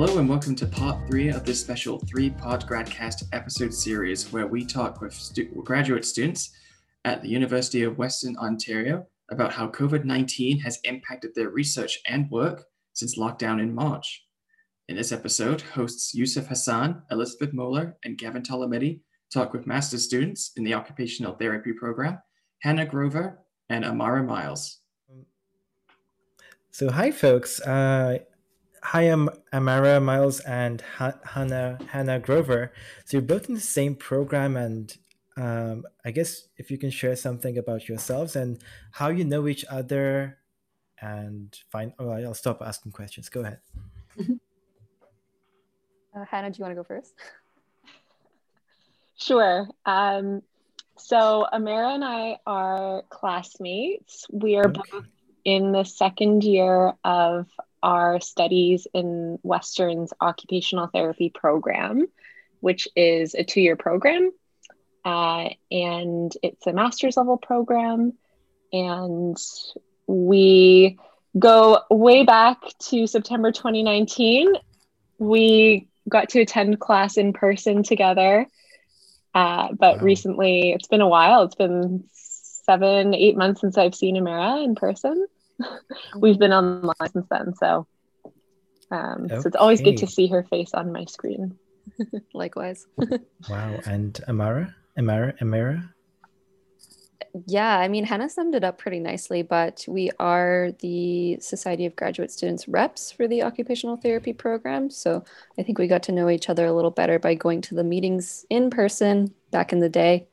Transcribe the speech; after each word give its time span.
Hello 0.00 0.18
and 0.18 0.28
welcome 0.28 0.54
to 0.54 0.64
part 0.64 1.08
three 1.08 1.28
of 1.28 1.44
this 1.44 1.60
special 1.60 1.98
three-part 1.98 2.64
GradCast 2.68 3.24
episode 3.32 3.74
series 3.74 4.32
where 4.32 4.46
we 4.46 4.64
talk 4.64 5.00
with 5.00 5.12
stu- 5.12 5.46
graduate 5.64 6.04
students 6.04 6.52
at 7.04 7.20
the 7.20 7.28
University 7.28 7.82
of 7.82 7.98
Western 7.98 8.36
Ontario 8.36 9.04
about 9.32 9.52
how 9.52 9.66
COVID-19 9.66 10.62
has 10.62 10.78
impacted 10.84 11.32
their 11.34 11.50
research 11.50 11.98
and 12.06 12.30
work 12.30 12.62
since 12.92 13.18
lockdown 13.18 13.60
in 13.60 13.74
March. 13.74 14.24
In 14.86 14.94
this 14.94 15.10
episode, 15.10 15.62
hosts 15.62 16.14
Yusuf 16.14 16.46
Hassan, 16.46 17.02
Elizabeth 17.10 17.52
Moeller, 17.52 17.96
and 18.04 18.16
Gavin 18.16 18.42
Tolometti 18.42 19.00
talk 19.34 19.52
with 19.52 19.66
master's 19.66 20.04
students 20.04 20.52
in 20.56 20.62
the 20.62 20.74
occupational 20.74 21.34
therapy 21.34 21.72
program, 21.72 22.20
Hannah 22.62 22.86
Grover 22.86 23.40
and 23.68 23.84
Amara 23.84 24.22
Miles. 24.22 24.78
So, 26.70 26.88
hi, 26.88 27.10
folks. 27.10 27.60
Uh, 27.60 28.18
hi, 28.88 29.02
I'm 29.02 29.28
Amara 29.52 30.00
Miles 30.00 30.40
and 30.40 30.80
ha- 30.80 31.18
Hannah 31.24 31.78
Hannah 31.88 32.18
Grover. 32.18 32.72
So, 33.04 33.18
you're 33.18 33.22
both 33.26 33.48
in 33.48 33.54
the 33.54 33.60
same 33.60 33.94
program, 33.94 34.56
and 34.56 34.96
um, 35.36 35.84
I 36.04 36.10
guess 36.10 36.48
if 36.56 36.70
you 36.70 36.78
can 36.78 36.90
share 36.90 37.14
something 37.16 37.58
about 37.58 37.88
yourselves 37.88 38.34
and 38.36 38.58
how 38.92 39.08
you 39.08 39.24
know 39.24 39.46
each 39.46 39.64
other, 39.70 40.38
and 41.00 41.56
find. 41.70 41.92
Oh, 41.98 42.10
I'll 42.10 42.34
stop 42.34 42.62
asking 42.62 42.92
questions. 42.92 43.28
Go 43.28 43.40
ahead. 43.42 43.60
Uh, 46.16 46.24
Hannah, 46.24 46.50
do 46.50 46.58
you 46.58 46.62
want 46.64 46.72
to 46.72 46.82
go 46.82 46.84
first? 46.84 47.12
Sure. 49.20 49.68
Um, 49.84 50.42
so 50.96 51.44
Amara 51.52 51.90
and 51.94 52.04
I 52.04 52.38
are 52.46 53.02
classmates. 53.10 54.24
We 54.30 54.56
are 54.56 54.68
Okay. 54.68 54.80
both 54.92 55.04
in 55.44 55.72
the 55.72 55.84
second 55.84 56.44
year 56.44 56.94
of 57.04 57.46
our 57.82 58.20
studies 58.20 58.86
in 58.94 59.38
Western's 59.42 60.12
occupational 60.20 60.86
therapy 60.88 61.30
program, 61.30 62.06
which 62.60 62.88
is 62.96 63.34
a 63.34 63.44
two 63.44 63.60
year 63.60 63.76
program. 63.76 64.30
Uh, 65.04 65.50
and 65.70 66.32
it's 66.42 66.66
a 66.66 66.72
master's 66.72 67.16
level 67.16 67.36
program. 67.36 68.12
And 68.72 69.36
we 70.06 70.98
go 71.38 71.80
way 71.90 72.24
back 72.24 72.58
to 72.90 73.06
September 73.06 73.52
2019. 73.52 74.52
We 75.18 75.88
got 76.08 76.30
to 76.30 76.40
attend 76.40 76.80
class 76.80 77.16
in 77.16 77.32
person 77.32 77.82
together. 77.82 78.46
Uh, 79.34 79.68
but 79.72 79.98
Wow. 79.98 80.04
recently, 80.04 80.72
it's 80.72 80.88
been 80.88 81.00
a 81.00 81.08
while. 81.08 81.42
It's 81.44 81.54
been 81.54 82.04
seven, 82.12 83.14
eight 83.14 83.36
months 83.36 83.60
since 83.60 83.78
I've 83.78 83.94
seen 83.94 84.16
Amara 84.16 84.62
in 84.62 84.74
person. 84.74 85.26
We've 86.16 86.38
been 86.38 86.52
online 86.52 86.94
since 87.12 87.26
then, 87.30 87.54
so 87.54 87.86
um, 88.90 89.28
so 89.28 89.42
it's 89.44 89.56
always 89.56 89.80
good 89.80 89.98
to 89.98 90.06
see 90.06 90.28
her 90.28 90.42
face 90.42 90.72
on 90.74 90.92
my 90.92 91.04
screen. 91.04 91.58
Likewise. 92.34 92.86
Wow. 93.48 93.80
And 93.86 94.18
Amara, 94.28 94.74
Amara, 94.98 95.32
Amara. 95.40 95.94
yeah, 97.46 97.78
I 97.78 97.88
mean, 97.88 98.04
Hannah 98.04 98.28
summed 98.28 98.54
it 98.54 98.64
up 98.64 98.78
pretty 98.78 98.98
nicely, 98.98 99.42
but 99.42 99.84
we 99.88 100.10
are 100.18 100.72
the 100.80 101.38
Society 101.40 101.86
of 101.86 101.96
Graduate 101.96 102.30
Students 102.30 102.68
reps 102.68 103.12
for 103.12 103.28
the 103.28 103.42
occupational 103.42 103.96
therapy 103.96 104.32
program. 104.32 104.90
So 104.90 105.24
I 105.58 105.62
think 105.62 105.78
we 105.78 105.86
got 105.86 106.02
to 106.04 106.12
know 106.12 106.28
each 106.28 106.50
other 106.50 106.66
a 106.66 106.72
little 106.72 106.90
better 106.90 107.18
by 107.18 107.34
going 107.34 107.62
to 107.62 107.74
the 107.74 107.84
meetings 107.84 108.44
in 108.50 108.70
person 108.70 109.32
back 109.50 109.72
in 109.72 109.78
the 109.78 109.88
day. 109.88 110.28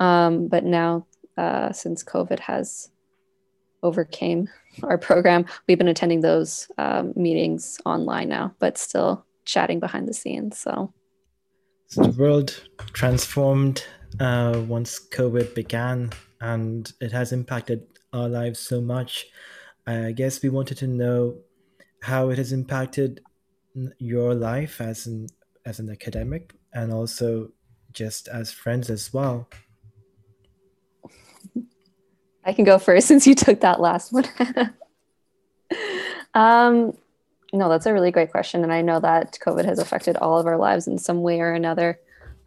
Um, 0.00 0.48
but 0.48 0.64
now, 0.64 1.06
uh, 1.36 1.72
since 1.72 2.02
COVID 2.02 2.40
has 2.40 2.90
overcame 3.82 4.48
our 4.82 4.98
program, 4.98 5.46
we've 5.66 5.78
been 5.78 5.88
attending 5.88 6.20
those 6.20 6.68
um, 6.78 7.12
meetings 7.16 7.78
online 7.84 8.28
now, 8.28 8.54
but 8.58 8.78
still 8.78 9.24
chatting 9.44 9.80
behind 9.80 10.08
the 10.08 10.14
scenes. 10.14 10.58
So 10.58 10.92
So 11.86 12.02
the 12.02 12.22
world 12.22 12.60
transformed 12.92 13.84
uh, 14.20 14.62
once 14.66 15.00
COVID 15.10 15.54
began, 15.54 16.10
and 16.40 16.92
it 17.00 17.12
has 17.12 17.32
impacted 17.32 17.86
our 18.12 18.28
lives 18.28 18.58
so 18.58 18.80
much. 18.80 19.26
I 19.86 20.12
guess 20.12 20.42
we 20.42 20.50
wanted 20.50 20.76
to 20.78 20.86
know 20.86 21.38
how 22.02 22.28
it 22.30 22.38
has 22.38 22.52
impacted 22.52 23.20
your 23.98 24.34
life 24.34 24.80
as 24.80 25.06
an 25.06 25.26
as 25.64 25.78
an 25.80 25.90
academic, 25.90 26.54
and 26.72 26.92
also 26.92 27.50
just 27.92 28.28
as 28.28 28.52
friends 28.52 28.90
as 28.90 29.12
well. 29.12 29.48
I 32.48 32.54
can 32.54 32.64
go 32.64 32.78
first 32.78 33.06
since 33.08 33.26
you 33.26 33.34
took 33.34 33.60
that 33.60 33.78
last 33.78 34.12
one. 34.12 34.24
um, 36.34 36.96
no, 37.52 37.68
that's 37.68 37.86
a 37.86 37.92
really 37.92 38.10
great 38.10 38.30
question. 38.30 38.62
And 38.64 38.72
I 38.72 38.82
know 38.82 39.00
that 39.00 39.38
COVID 39.44 39.64
has 39.64 39.78
affected 39.78 40.16
all 40.16 40.38
of 40.38 40.46
our 40.46 40.56
lives 40.56 40.86
in 40.86 40.98
some 40.98 41.22
way 41.22 41.40
or 41.40 41.52
another. 41.52 42.00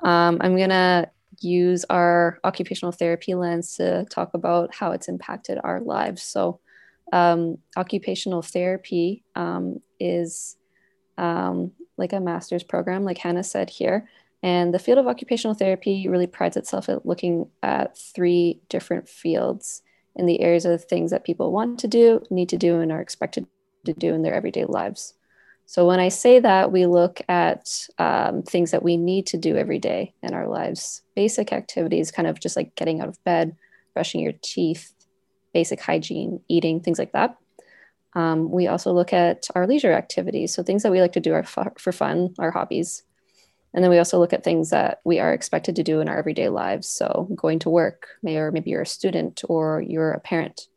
Um, 0.04 0.40
I'm 0.42 0.58
going 0.58 0.70
to 0.70 1.10
use 1.40 1.86
our 1.90 2.40
occupational 2.44 2.92
therapy 2.92 3.36
lens 3.36 3.76
to 3.76 4.06
talk 4.06 4.34
about 4.34 4.74
how 4.74 4.92
it's 4.92 5.08
impacted 5.08 5.60
our 5.64 5.80
lives. 5.80 6.24
So, 6.24 6.60
um, 7.14 7.58
occupational 7.76 8.42
therapy 8.42 9.24
um, 9.36 9.82
is 10.00 10.56
um, 11.18 11.72
like 11.98 12.14
a 12.14 12.20
master's 12.20 12.64
program, 12.64 13.04
like 13.04 13.18
Hannah 13.18 13.44
said 13.44 13.70
here. 13.70 14.08
And 14.44 14.74
the 14.74 14.80
field 14.80 14.98
of 14.98 15.08
occupational 15.08 15.54
therapy 15.54 16.08
really 16.08 16.26
prides 16.26 16.58
itself 16.58 16.90
at 16.90 17.06
looking 17.06 17.50
at 17.62 17.98
three 17.98 18.62
different 18.70 19.10
fields 19.10 19.84
in 20.16 20.26
the 20.26 20.42
areas 20.42 20.66
of 20.66 20.84
things 20.84 21.12
that 21.12 21.24
people 21.24 21.52
want 21.52 21.80
to 21.80 21.88
do, 21.88 22.24
need 22.30 22.50
to 22.50 22.58
do, 22.58 22.80
and 22.80 22.92
are 22.92 23.02
expected 23.02 23.48
to 23.86 23.94
do 23.94 24.14
in 24.14 24.22
their 24.22 24.34
everyday 24.34 24.66
lives. 24.66 25.14
So 25.66 25.88
when 25.88 26.00
I 26.00 26.10
say 26.10 26.40
that, 26.40 26.72
we 26.72 26.86
look 26.86 27.22
at 27.30 27.88
um, 27.98 28.44
things 28.44 28.72
that 28.72 28.84
we 28.84 28.98
need 28.98 29.28
to 29.28 29.38
do 29.38 29.56
every 29.56 29.80
day 29.80 30.14
in 30.22 30.34
our 30.34 30.48
lives, 30.48 31.02
basic 31.16 31.54
activities, 31.54 32.12
kind 32.12 32.28
of 32.28 32.40
just 32.40 32.58
like 32.58 32.76
getting 32.76 33.00
out 33.00 33.08
of 33.08 33.24
bed, 33.24 33.56
brushing 33.94 34.22
your 34.22 34.34
teeth, 34.42 34.94
basic 35.54 35.80
hygiene, 35.80 36.42
eating, 36.50 36.82
things 36.82 37.00
like 37.00 37.14
that. 37.14 37.38
Um, 38.14 38.52
we 38.52 38.68
also 38.68 38.92
look 38.92 39.14
at 39.14 39.48
our 39.56 39.66
leisure 39.66 39.94
activities, 39.94 40.54
so 40.54 40.62
things 40.62 40.84
that 40.84 40.92
we 40.92 41.00
like 41.00 41.14
to 41.14 41.22
do 41.22 41.42
for 41.78 41.92
fun, 41.92 42.34
our 42.38 42.52
hobbies. 42.52 43.04
And 43.74 43.84
then 43.84 43.92
we 43.92 43.98
also 43.98 44.20
look 44.20 44.34
at 44.34 44.44
things 44.44 44.70
that 44.72 45.00
we 45.06 45.20
are 45.20 45.34
expected 45.34 45.76
to 45.78 45.84
do 45.84 46.02
in 46.02 46.10
our 46.10 46.18
everyday 46.18 46.50
lives. 46.50 46.88
So 46.88 47.30
going 47.36 47.60
to 47.60 47.70
work, 47.70 48.08
may 48.22 48.38
or 48.38 48.52
maybe 48.52 48.70
you're 48.70 48.82
a 48.82 48.86
student 48.86 49.42
or 49.48 49.82
you're 49.82 50.12
a 50.12 50.20
parent. 50.20 50.68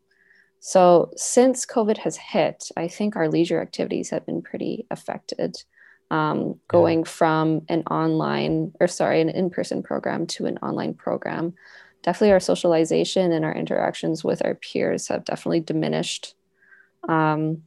So 0.60 1.10
since 1.16 1.66
COVID 1.66 1.98
has 1.98 2.16
hit, 2.16 2.70
I 2.76 2.88
think 2.88 3.16
our 3.16 3.28
leisure 3.28 3.60
activities 3.60 4.10
have 4.10 4.24
been 4.24 4.42
pretty 4.42 4.86
affected. 4.90 5.56
Um, 6.10 6.60
going 6.68 7.02
from 7.02 7.62
an 7.68 7.82
online 7.90 8.72
or 8.78 8.86
sorry, 8.86 9.20
an 9.20 9.30
in-person 9.30 9.82
program 9.82 10.26
to 10.28 10.46
an 10.46 10.58
online 10.58 10.94
program, 10.94 11.54
definitely 12.02 12.32
our 12.32 12.40
socialization 12.40 13.32
and 13.32 13.44
our 13.44 13.54
interactions 13.54 14.22
with 14.22 14.44
our 14.44 14.54
peers 14.54 15.08
have 15.08 15.24
definitely 15.24 15.60
diminished. 15.60 16.34
Um, 17.08 17.62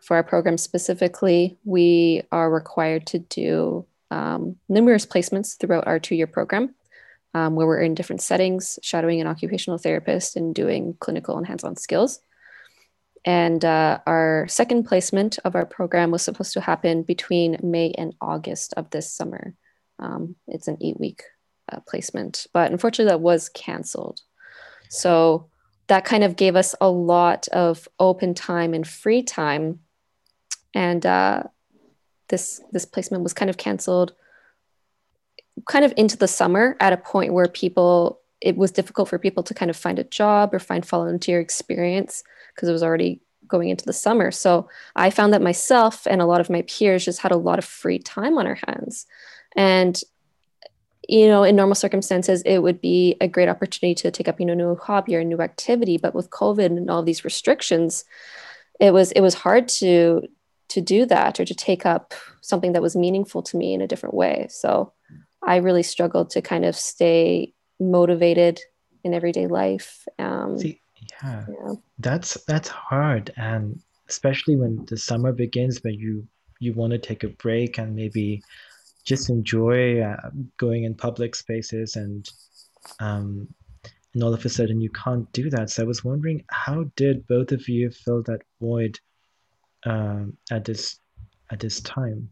for 0.00 0.16
our 0.16 0.22
program 0.24 0.56
specifically, 0.58 1.58
we 1.64 2.22
are 2.32 2.50
required 2.50 3.06
to 3.08 3.18
do 3.18 3.86
um, 4.12 4.56
numerous 4.68 5.06
placements 5.06 5.58
throughout 5.58 5.86
our 5.86 5.98
two 5.98 6.14
year 6.14 6.26
program 6.26 6.74
um, 7.34 7.56
where 7.56 7.66
we're 7.66 7.80
in 7.80 7.94
different 7.94 8.20
settings, 8.20 8.78
shadowing 8.82 9.20
an 9.20 9.26
occupational 9.26 9.78
therapist 9.78 10.36
and 10.36 10.54
doing 10.54 10.94
clinical 11.00 11.38
and 11.38 11.46
hands 11.46 11.64
on 11.64 11.76
skills. 11.76 12.20
And 13.24 13.64
uh, 13.64 14.00
our 14.06 14.46
second 14.48 14.84
placement 14.84 15.38
of 15.44 15.54
our 15.54 15.64
program 15.64 16.10
was 16.10 16.22
supposed 16.22 16.52
to 16.54 16.60
happen 16.60 17.04
between 17.04 17.56
May 17.62 17.92
and 17.96 18.14
August 18.20 18.74
of 18.76 18.90
this 18.90 19.10
summer. 19.10 19.54
Um, 19.98 20.34
it's 20.48 20.68
an 20.68 20.78
eight 20.80 20.98
week 20.98 21.22
uh, 21.70 21.78
placement, 21.86 22.46
but 22.52 22.70
unfortunately, 22.72 23.10
that 23.10 23.20
was 23.20 23.48
canceled. 23.48 24.20
So 24.90 25.48
that 25.86 26.04
kind 26.04 26.24
of 26.24 26.36
gave 26.36 26.56
us 26.56 26.74
a 26.80 26.90
lot 26.90 27.48
of 27.48 27.88
open 27.98 28.34
time 28.34 28.74
and 28.74 28.86
free 28.86 29.22
time. 29.22 29.80
And 30.74 31.06
uh, 31.06 31.44
this 32.32 32.60
this 32.72 32.86
placement 32.86 33.22
was 33.22 33.34
kind 33.34 33.50
of 33.50 33.58
canceled 33.58 34.14
kind 35.68 35.84
of 35.84 35.92
into 35.96 36.16
the 36.16 36.26
summer 36.26 36.76
at 36.80 36.92
a 36.92 36.96
point 36.96 37.32
where 37.32 37.46
people 37.46 38.20
it 38.40 38.56
was 38.56 38.72
difficult 38.72 39.08
for 39.08 39.18
people 39.18 39.44
to 39.44 39.54
kind 39.54 39.70
of 39.70 39.76
find 39.76 40.00
a 40.00 40.04
job 40.04 40.52
or 40.52 40.58
find 40.58 40.84
volunteer 40.84 41.38
experience 41.38 42.24
because 42.52 42.68
it 42.68 42.72
was 42.72 42.82
already 42.82 43.20
going 43.46 43.68
into 43.68 43.84
the 43.84 43.92
summer. 43.92 44.30
So 44.30 44.68
i 44.96 45.10
found 45.10 45.32
that 45.32 45.42
myself 45.42 46.06
and 46.06 46.20
a 46.20 46.26
lot 46.26 46.40
of 46.40 46.50
my 46.50 46.62
peers 46.62 47.04
just 47.04 47.20
had 47.20 47.32
a 47.32 47.36
lot 47.36 47.58
of 47.58 47.64
free 47.64 47.98
time 47.98 48.38
on 48.38 48.46
our 48.46 48.58
hands. 48.66 49.06
And 49.54 50.00
you 51.08 51.26
know 51.26 51.42
in 51.42 51.56
normal 51.56 51.74
circumstances 51.74 52.42
it 52.42 52.58
would 52.58 52.80
be 52.80 53.16
a 53.20 53.28
great 53.28 53.48
opportunity 53.48 53.94
to 54.02 54.10
take 54.10 54.28
up 54.28 54.40
you 54.40 54.46
know 54.46 54.54
a 54.54 54.56
new 54.56 54.76
hobby 54.76 55.14
or 55.16 55.20
a 55.20 55.24
new 55.24 55.40
activity. 55.40 55.98
But 55.98 56.14
with 56.14 56.30
covid 56.30 56.66
and 56.78 56.90
all 56.90 57.02
these 57.02 57.24
restrictions 57.24 58.04
it 58.80 58.92
was 58.92 59.12
it 59.12 59.20
was 59.20 59.34
hard 59.34 59.68
to 59.68 60.22
to 60.72 60.80
do 60.80 61.06
that 61.06 61.38
or 61.38 61.44
to 61.44 61.54
take 61.54 61.84
up 61.86 62.14
something 62.40 62.72
that 62.72 62.82
was 62.82 62.96
meaningful 62.96 63.42
to 63.42 63.56
me 63.56 63.72
in 63.74 63.80
a 63.80 63.86
different 63.86 64.14
way 64.14 64.46
so 64.50 64.92
I 65.42 65.56
really 65.56 65.82
struggled 65.82 66.30
to 66.30 66.42
kind 66.42 66.64
of 66.64 66.76
stay 66.76 67.52
motivated 67.80 68.60
in 69.04 69.14
everyday 69.14 69.46
life. 69.48 70.06
Um, 70.18 70.58
See, 70.58 70.80
yeah, 71.22 71.44
yeah. 71.48 71.74
that's 71.98 72.34
that's 72.44 72.68
hard, 72.68 73.32
and 73.36 73.80
especially 74.08 74.56
when 74.56 74.84
the 74.86 74.96
summer 74.96 75.32
begins, 75.32 75.82
when 75.82 75.94
you 75.94 76.26
you 76.60 76.72
want 76.74 76.92
to 76.92 76.98
take 76.98 77.24
a 77.24 77.28
break 77.28 77.78
and 77.78 77.96
maybe 77.96 78.42
just 79.04 79.30
enjoy 79.30 80.00
uh, 80.00 80.30
going 80.58 80.84
in 80.84 80.94
public 80.94 81.34
spaces 81.34 81.96
and 81.96 82.30
um, 83.00 83.48
and 84.14 84.22
all 84.22 84.32
of 84.32 84.44
a 84.44 84.48
sudden 84.48 84.80
you 84.80 84.90
can't 84.90 85.30
do 85.32 85.48
that 85.50 85.70
so 85.70 85.82
i 85.82 85.86
was 85.86 86.04
wondering 86.04 86.44
how 86.50 86.84
did 86.96 87.26
both 87.26 87.50
of 87.50 87.66
you 87.68 87.90
fill 87.90 88.22
that 88.22 88.42
void 88.60 89.00
um, 89.84 90.36
at 90.50 90.64
this 90.64 90.98
at 91.50 91.60
this 91.60 91.80
time. 91.80 92.30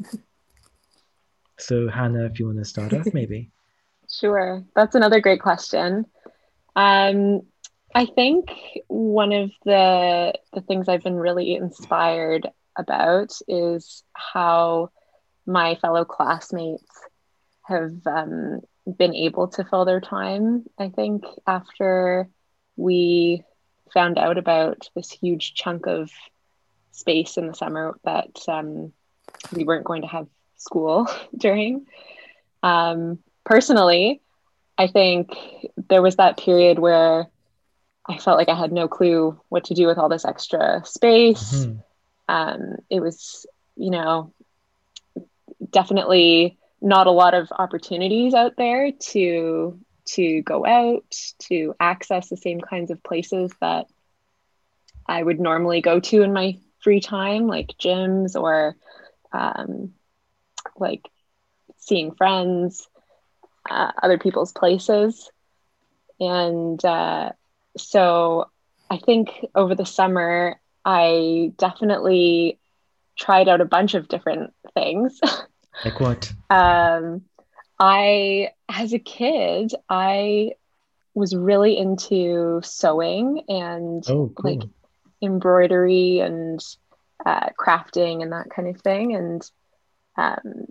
So 1.58 1.88
hannah 1.88 2.24
if 2.24 2.40
you 2.40 2.46
want 2.46 2.58
to 2.58 2.64
start 2.64 2.92
off 2.92 3.06
maybe. 3.14 3.50
Sure. 4.10 4.64
That's 4.74 4.96
another 4.96 5.20
great 5.20 5.40
question. 5.40 6.06
Um, 6.74 7.42
i 7.94 8.06
think 8.06 8.48
one 8.88 9.32
of 9.32 9.50
the 9.66 10.32
the 10.54 10.62
things 10.62 10.88
i've 10.88 11.02
been 11.02 11.14
really 11.14 11.54
inspired 11.54 12.48
about 12.76 13.32
is 13.46 14.02
how 14.14 14.90
my 15.46 15.74
fellow 15.76 16.04
classmates 16.04 16.84
have 17.64 17.94
um, 18.06 18.60
been 18.98 19.14
able 19.14 19.48
to 19.48 19.64
fill 19.64 19.84
their 19.84 20.00
time. 20.00 20.64
I 20.78 20.88
think 20.88 21.24
after 21.46 22.28
we 22.76 23.42
found 23.92 24.18
out 24.18 24.38
about 24.38 24.88
this 24.94 25.10
huge 25.10 25.54
chunk 25.54 25.86
of 25.86 26.10
space 26.92 27.36
in 27.36 27.46
the 27.46 27.54
summer 27.54 27.98
that 28.04 28.30
um, 28.48 28.92
we 29.52 29.64
weren't 29.64 29.84
going 29.84 30.02
to 30.02 30.08
have 30.08 30.26
school 30.56 31.08
during. 31.36 31.86
Um, 32.62 33.18
personally, 33.44 34.20
I 34.78 34.86
think 34.86 35.30
there 35.88 36.02
was 36.02 36.16
that 36.16 36.38
period 36.38 36.78
where 36.78 37.26
I 38.08 38.18
felt 38.18 38.38
like 38.38 38.48
I 38.48 38.58
had 38.58 38.72
no 38.72 38.88
clue 38.88 39.40
what 39.48 39.64
to 39.64 39.74
do 39.74 39.86
with 39.86 39.98
all 39.98 40.08
this 40.08 40.24
extra 40.24 40.82
space. 40.84 41.66
Mm-hmm. 41.66 41.78
Um, 42.28 42.76
it 42.90 43.00
was, 43.00 43.46
you 43.76 43.90
know, 43.90 44.32
definitely 45.70 46.58
not 46.80 47.06
a 47.06 47.12
lot 47.12 47.34
of 47.34 47.48
opportunities 47.56 48.34
out 48.34 48.56
there 48.56 48.90
to 48.92 49.78
to 50.04 50.42
go 50.42 50.66
out 50.66 51.14
to 51.38 51.74
access 51.78 52.28
the 52.28 52.36
same 52.36 52.60
kinds 52.60 52.90
of 52.90 53.02
places 53.04 53.52
that 53.60 53.86
I 55.06 55.22
would 55.22 55.38
normally 55.38 55.80
go 55.80 56.00
to 56.00 56.22
in 56.22 56.32
my 56.32 56.58
free 56.82 57.00
time, 57.00 57.46
like 57.46 57.74
gyms 57.78 58.40
or 58.40 58.76
um, 59.32 59.92
like 60.76 61.08
seeing 61.78 62.14
friends, 62.14 62.88
uh, 63.70 63.92
other 64.02 64.18
people's 64.18 64.52
places. 64.52 65.30
And 66.20 66.82
uh, 66.84 67.32
so 67.76 68.50
I 68.90 68.98
think 68.98 69.30
over 69.54 69.74
the 69.74 69.86
summer, 69.86 70.60
I 70.84 71.52
definitely 71.56 72.58
tried 73.18 73.48
out 73.48 73.60
a 73.60 73.66
bunch 73.66 73.94
of 73.94 74.08
different 74.08 74.52
things. 74.74 75.20
Like 75.86 76.00
what? 76.00 76.30
um, 76.50 77.22
I, 77.80 78.50
as 78.68 78.92
a 78.92 78.98
kid, 78.98 79.72
I 79.88 80.52
was 81.14 81.34
really 81.34 81.76
into 81.76 82.60
sewing 82.62 83.42
and 83.48 84.04
oh, 84.08 84.30
cool. 84.34 84.58
like 84.58 84.68
embroidery 85.22 86.20
and 86.20 86.60
uh, 87.24 87.50
crafting 87.58 88.22
and 88.22 88.32
that 88.32 88.50
kind 88.50 88.68
of 88.68 88.80
thing. 88.80 89.14
And 89.14 89.50
um, 90.16 90.66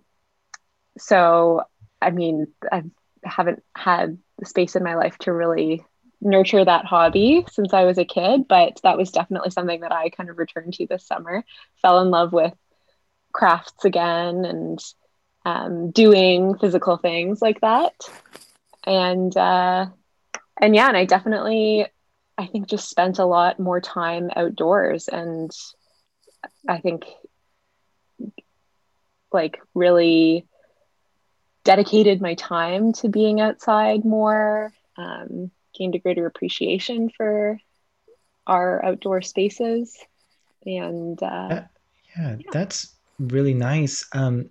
so, 0.98 1.64
I 2.02 2.12
mean, 2.12 2.48
I 2.72 2.84
haven't 3.24 3.64
had 3.76 4.18
the 4.38 4.46
space 4.46 4.76
in 4.76 4.84
my 4.84 4.96
life 4.96 5.18
to 5.20 5.34
really 5.34 5.86
nurture 6.20 6.64
that 6.64 6.86
hobby 6.86 7.46
since 7.52 7.74
I 7.74 7.86
was 7.86 7.98
a 7.98 8.06
kid, 8.06 8.48
but 8.48 8.80
that 8.84 8.98
was 8.98 9.12
definitely 9.12 9.52
something 9.52 9.82
that 9.82 9.92
I 9.92 10.10
kind 10.10 10.30
of 10.30 10.38
returned 10.38 10.74
to 10.76 10.88
this 10.88 11.06
summer. 11.06 11.44
Fell 11.82 12.02
in 12.02 12.12
love 12.12 12.34
with 12.34 12.54
crafts 13.32 13.86
again 13.86 14.46
and 14.46 14.80
um, 15.46 15.92
doing 15.92 16.58
physical 16.58 16.98
things 16.98 17.42
like 17.42 17.62
that. 17.62 17.94
And 18.86 19.36
uh, 19.36 19.88
and 20.60 20.76
yeah, 20.76 20.88
and 20.88 20.98
I 20.98 21.06
definitely 21.06 21.88
I 22.42 22.48
think 22.48 22.68
just 22.68 22.90
spent 22.90 23.20
a 23.20 23.26
lot 23.26 23.60
more 23.60 23.80
time 23.80 24.30
outdoors 24.36 25.08
and 25.08 25.52
I 26.68 26.80
think 26.80 27.06
like 29.32 29.60
really 29.74 30.48
dedicated 31.64 32.22
my 32.22 32.34
time 32.34 32.94
to 32.94 33.10
being 33.10 33.40
outside 33.40 34.04
more 34.04 34.74
um, 34.98 35.52
gained 35.78 35.96
a 35.96 36.00
greater 36.00 36.26
appreciation 36.26 37.10
for 37.16 37.60
our 38.48 38.84
outdoor 38.84 39.22
spaces 39.22 39.98
and 40.66 41.22
uh, 41.22 41.48
yeah, 41.50 41.66
yeah, 42.18 42.36
that's 42.52 42.96
really 43.20 43.54
nice. 43.54 44.08
Um, 44.14 44.50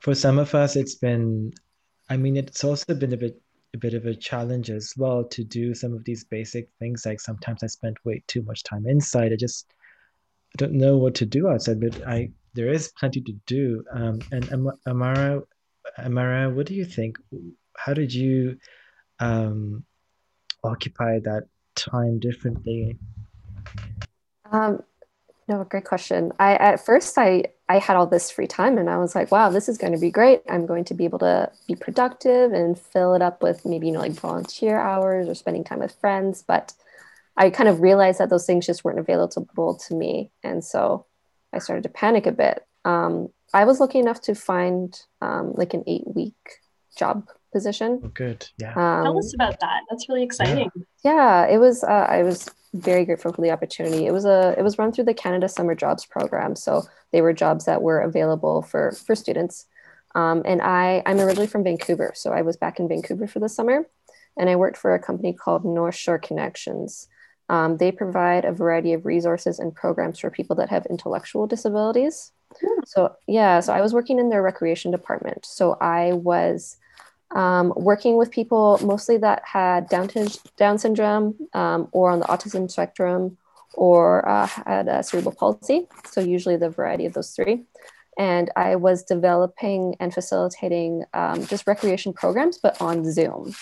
for 0.00 0.14
some 0.14 0.38
of 0.38 0.54
us 0.54 0.76
it's 0.76 0.94
been 0.94 1.52
i 2.08 2.16
mean 2.16 2.36
it's 2.36 2.64
also 2.64 2.94
been 2.94 3.12
a 3.12 3.16
bit 3.16 3.40
a 3.74 3.78
bit 3.78 3.94
of 3.94 4.06
a 4.06 4.14
challenge 4.14 4.70
as 4.70 4.94
well 4.96 5.24
to 5.24 5.44
do 5.44 5.74
some 5.74 5.94
of 5.94 6.04
these 6.04 6.24
basic 6.24 6.68
things 6.78 7.06
like 7.06 7.20
sometimes 7.20 7.62
i 7.62 7.66
spend 7.66 7.96
way 8.04 8.22
too 8.26 8.42
much 8.42 8.62
time 8.64 8.86
inside. 8.86 9.32
I 9.32 9.36
just 9.36 9.72
I 10.54 10.56
don't 10.56 10.72
know 10.72 10.96
what 10.96 11.14
to 11.16 11.26
do 11.26 11.48
outside 11.48 11.80
but 11.80 12.06
i 12.06 12.30
there 12.54 12.68
is 12.68 12.92
plenty 12.98 13.20
to 13.20 13.32
do. 13.46 13.84
Um, 13.92 14.18
and 14.32 14.72
amara 14.86 15.42
amara 15.98 16.50
what 16.50 16.66
do 16.66 16.74
you 16.74 16.84
think? 16.84 17.18
How 17.76 17.94
did 17.94 18.12
you 18.12 18.58
um, 19.20 19.84
occupy 20.64 21.20
that 21.20 21.44
time 21.76 22.18
differently? 22.18 22.98
Um, 24.50 24.82
no, 25.48 25.64
great 25.64 25.84
question. 25.84 26.32
I 26.38 26.54
at 26.54 26.84
first 26.84 27.16
I 27.16 27.44
I 27.70 27.78
had 27.78 27.96
all 27.96 28.08
this 28.08 28.32
free 28.32 28.48
time 28.48 28.78
and 28.78 28.90
I 28.90 28.96
was 28.96 29.14
like, 29.14 29.30
wow, 29.30 29.48
this 29.48 29.68
is 29.68 29.78
going 29.78 29.92
to 29.92 29.98
be 29.98 30.10
great. 30.10 30.42
I'm 30.50 30.66
going 30.66 30.82
to 30.86 30.94
be 30.94 31.04
able 31.04 31.20
to 31.20 31.52
be 31.68 31.76
productive 31.76 32.52
and 32.52 32.76
fill 32.76 33.14
it 33.14 33.22
up 33.22 33.44
with 33.44 33.64
maybe 33.64 33.86
you 33.86 33.92
know 33.92 34.00
like 34.00 34.10
volunteer 34.10 34.76
hours 34.80 35.28
or 35.28 35.36
spending 35.36 35.62
time 35.62 35.78
with 35.78 35.94
friends. 36.00 36.42
But 36.42 36.72
I 37.36 37.48
kind 37.50 37.68
of 37.68 37.80
realized 37.80 38.18
that 38.18 38.28
those 38.28 38.44
things 38.44 38.66
just 38.66 38.82
weren't 38.82 38.98
available 38.98 39.76
to 39.86 39.94
me, 39.94 40.32
and 40.42 40.64
so 40.64 41.06
I 41.52 41.60
started 41.60 41.84
to 41.84 41.90
panic 41.90 42.26
a 42.26 42.32
bit. 42.32 42.66
Um, 42.84 43.28
I 43.54 43.64
was 43.64 43.78
lucky 43.78 44.00
enough 44.00 44.20
to 44.22 44.34
find 44.34 45.00
um, 45.22 45.52
like 45.54 45.72
an 45.72 45.84
eight 45.86 46.08
week 46.12 46.34
job 46.98 47.28
position. 47.52 48.00
Oh, 48.02 48.08
good. 48.08 48.48
Yeah. 48.58 48.70
Um, 48.70 49.04
Tell 49.04 49.18
us 49.18 49.32
about 49.32 49.60
that. 49.60 49.82
That's 49.88 50.08
really 50.08 50.24
exciting. 50.24 50.72
Yeah, 51.04 51.44
yeah 51.46 51.54
it 51.54 51.58
was. 51.58 51.84
Uh, 51.84 52.06
I 52.08 52.24
was 52.24 52.50
very 52.72 53.04
grateful 53.04 53.32
for 53.32 53.42
the 53.42 53.50
opportunity. 53.50 54.06
It 54.06 54.12
was 54.12 54.24
a 54.24 54.54
it 54.56 54.62
was 54.62 54.78
run 54.78 54.92
through 54.92 55.04
the 55.04 55.14
Canada 55.14 55.48
Summer 55.48 55.74
Jobs 55.74 56.06
Program, 56.06 56.54
so 56.56 56.84
they 57.12 57.20
were 57.20 57.32
jobs 57.32 57.64
that 57.64 57.82
were 57.82 58.00
available 58.00 58.62
for 58.62 58.92
for 58.92 59.14
students. 59.14 59.66
Um, 60.14 60.42
and 60.44 60.60
I 60.62 61.02
I'm 61.06 61.20
originally 61.20 61.46
from 61.46 61.64
Vancouver, 61.64 62.12
so 62.14 62.32
I 62.32 62.42
was 62.42 62.56
back 62.56 62.78
in 62.78 62.88
Vancouver 62.88 63.26
for 63.26 63.40
the 63.40 63.48
summer, 63.48 63.86
and 64.36 64.48
I 64.48 64.56
worked 64.56 64.76
for 64.76 64.94
a 64.94 64.98
company 64.98 65.32
called 65.32 65.64
North 65.64 65.96
Shore 65.96 66.18
Connections. 66.18 67.08
Um, 67.48 67.78
they 67.78 67.90
provide 67.90 68.44
a 68.44 68.52
variety 68.52 68.92
of 68.92 69.04
resources 69.04 69.58
and 69.58 69.74
programs 69.74 70.20
for 70.20 70.30
people 70.30 70.54
that 70.56 70.70
have 70.70 70.86
intellectual 70.86 71.48
disabilities. 71.48 72.30
Hmm. 72.60 72.82
So 72.86 73.16
yeah, 73.26 73.58
so 73.58 73.72
I 73.72 73.80
was 73.80 73.92
working 73.92 74.20
in 74.20 74.30
their 74.30 74.42
recreation 74.42 74.92
department. 74.92 75.44
So 75.44 75.76
I 75.80 76.12
was 76.12 76.76
um, 77.32 77.72
working 77.76 78.16
with 78.16 78.30
people 78.30 78.78
mostly 78.82 79.16
that 79.18 79.42
had 79.44 79.88
Down, 79.88 80.08
Down 80.56 80.78
syndrome 80.78 81.36
um, 81.54 81.88
or 81.92 82.10
on 82.10 82.20
the 82.20 82.26
autism 82.26 82.70
spectrum 82.70 83.36
or 83.74 84.28
uh, 84.28 84.46
had 84.46 84.88
a 84.88 85.02
cerebral 85.02 85.34
palsy. 85.34 85.86
So, 86.10 86.20
usually 86.20 86.56
the 86.56 86.70
variety 86.70 87.06
of 87.06 87.12
those 87.12 87.30
three. 87.30 87.64
And 88.18 88.50
I 88.56 88.76
was 88.76 89.04
developing 89.04 89.96
and 90.00 90.12
facilitating 90.12 91.04
um, 91.14 91.46
just 91.46 91.66
recreation 91.66 92.12
programs, 92.12 92.58
but 92.58 92.80
on 92.82 93.10
Zoom. 93.10 93.54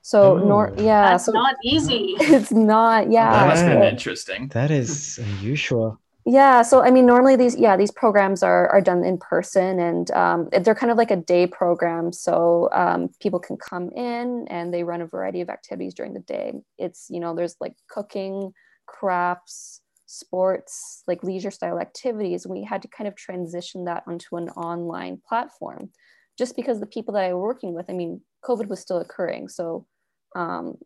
So, 0.00 0.36
Ooh, 0.38 0.48
nor- 0.48 0.74
yeah, 0.76 1.10
that's 1.10 1.26
so 1.26 1.32
not 1.32 1.56
easy. 1.64 2.16
It's 2.20 2.50
not, 2.50 3.10
yeah. 3.10 3.30
That 3.30 3.46
must 3.46 3.62
have 3.62 3.78
been 3.78 3.88
interesting. 3.88 4.48
That 4.48 4.70
is 4.70 5.18
unusual 5.18 6.00
yeah 6.24 6.62
so 6.62 6.82
i 6.82 6.90
mean 6.90 7.06
normally 7.06 7.36
these 7.36 7.56
yeah 7.56 7.76
these 7.76 7.90
programs 7.90 8.42
are 8.42 8.68
are 8.68 8.80
done 8.80 9.04
in 9.04 9.18
person 9.18 9.78
and 9.78 10.10
um, 10.12 10.48
they're 10.62 10.74
kind 10.74 10.90
of 10.90 10.98
like 10.98 11.10
a 11.10 11.16
day 11.16 11.46
program. 11.46 12.12
So 12.12 12.68
um, 12.72 13.10
people 13.20 13.38
can 13.38 13.56
come 13.56 13.90
in 13.90 14.46
and 14.48 14.72
they 14.72 14.84
run 14.84 15.02
a 15.02 15.06
variety 15.06 15.40
of 15.40 15.48
activities 15.48 15.94
during 15.94 16.14
the 16.14 16.20
day. 16.20 16.54
It's 16.78 17.06
you 17.10 17.20
know 17.20 17.34
there's 17.34 17.56
like 17.60 17.74
cooking 17.88 18.52
crafts 18.86 19.80
sports 20.06 21.02
like 21.06 21.22
leisure 21.22 21.50
style 21.50 21.78
activities. 21.78 22.46
We 22.46 22.64
had 22.64 22.82
to 22.82 22.88
kind 22.88 23.08
of 23.08 23.16
transition 23.16 23.84
that 23.84 24.04
onto 24.06 24.36
an 24.36 24.48
online 24.50 25.20
platform. 25.26 25.90
Just 26.38 26.56
because 26.56 26.80
the 26.80 26.86
people 26.86 27.14
that 27.14 27.24
i 27.24 27.32
were 27.32 27.42
working 27.42 27.74
with 27.74 27.90
i 27.90 27.92
mean 27.92 28.20
covid 28.44 28.68
was 28.68 28.80
still 28.80 28.98
occurring. 28.98 29.48
So 29.48 29.86
um, 30.34 30.78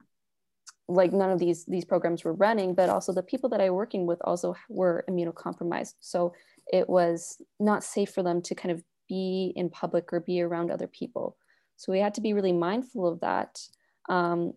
like 0.88 1.12
none 1.12 1.30
of 1.30 1.38
these 1.38 1.64
these 1.66 1.84
programs 1.84 2.24
were 2.24 2.34
running 2.34 2.74
but 2.74 2.88
also 2.88 3.12
the 3.12 3.22
people 3.22 3.48
that 3.50 3.60
i 3.60 3.68
working 3.70 4.06
with 4.06 4.20
also 4.22 4.54
were 4.68 5.04
immunocompromised. 5.10 5.94
So 6.00 6.32
it 6.72 6.88
was 6.88 7.40
not 7.58 7.84
safe 7.84 8.10
for 8.10 8.22
them 8.22 8.42
to 8.42 8.54
kind 8.54 8.72
of 8.72 8.82
be 9.08 9.52
in 9.56 9.70
public 9.70 10.12
or 10.12 10.20
be 10.20 10.40
around 10.42 10.70
other 10.70 10.88
people. 10.88 11.36
So 11.76 11.92
we 11.92 12.00
had 12.00 12.14
to 12.14 12.20
be 12.20 12.32
really 12.32 12.52
mindful 12.52 13.06
of 13.06 13.20
that. 13.20 13.60
Um, 14.08 14.52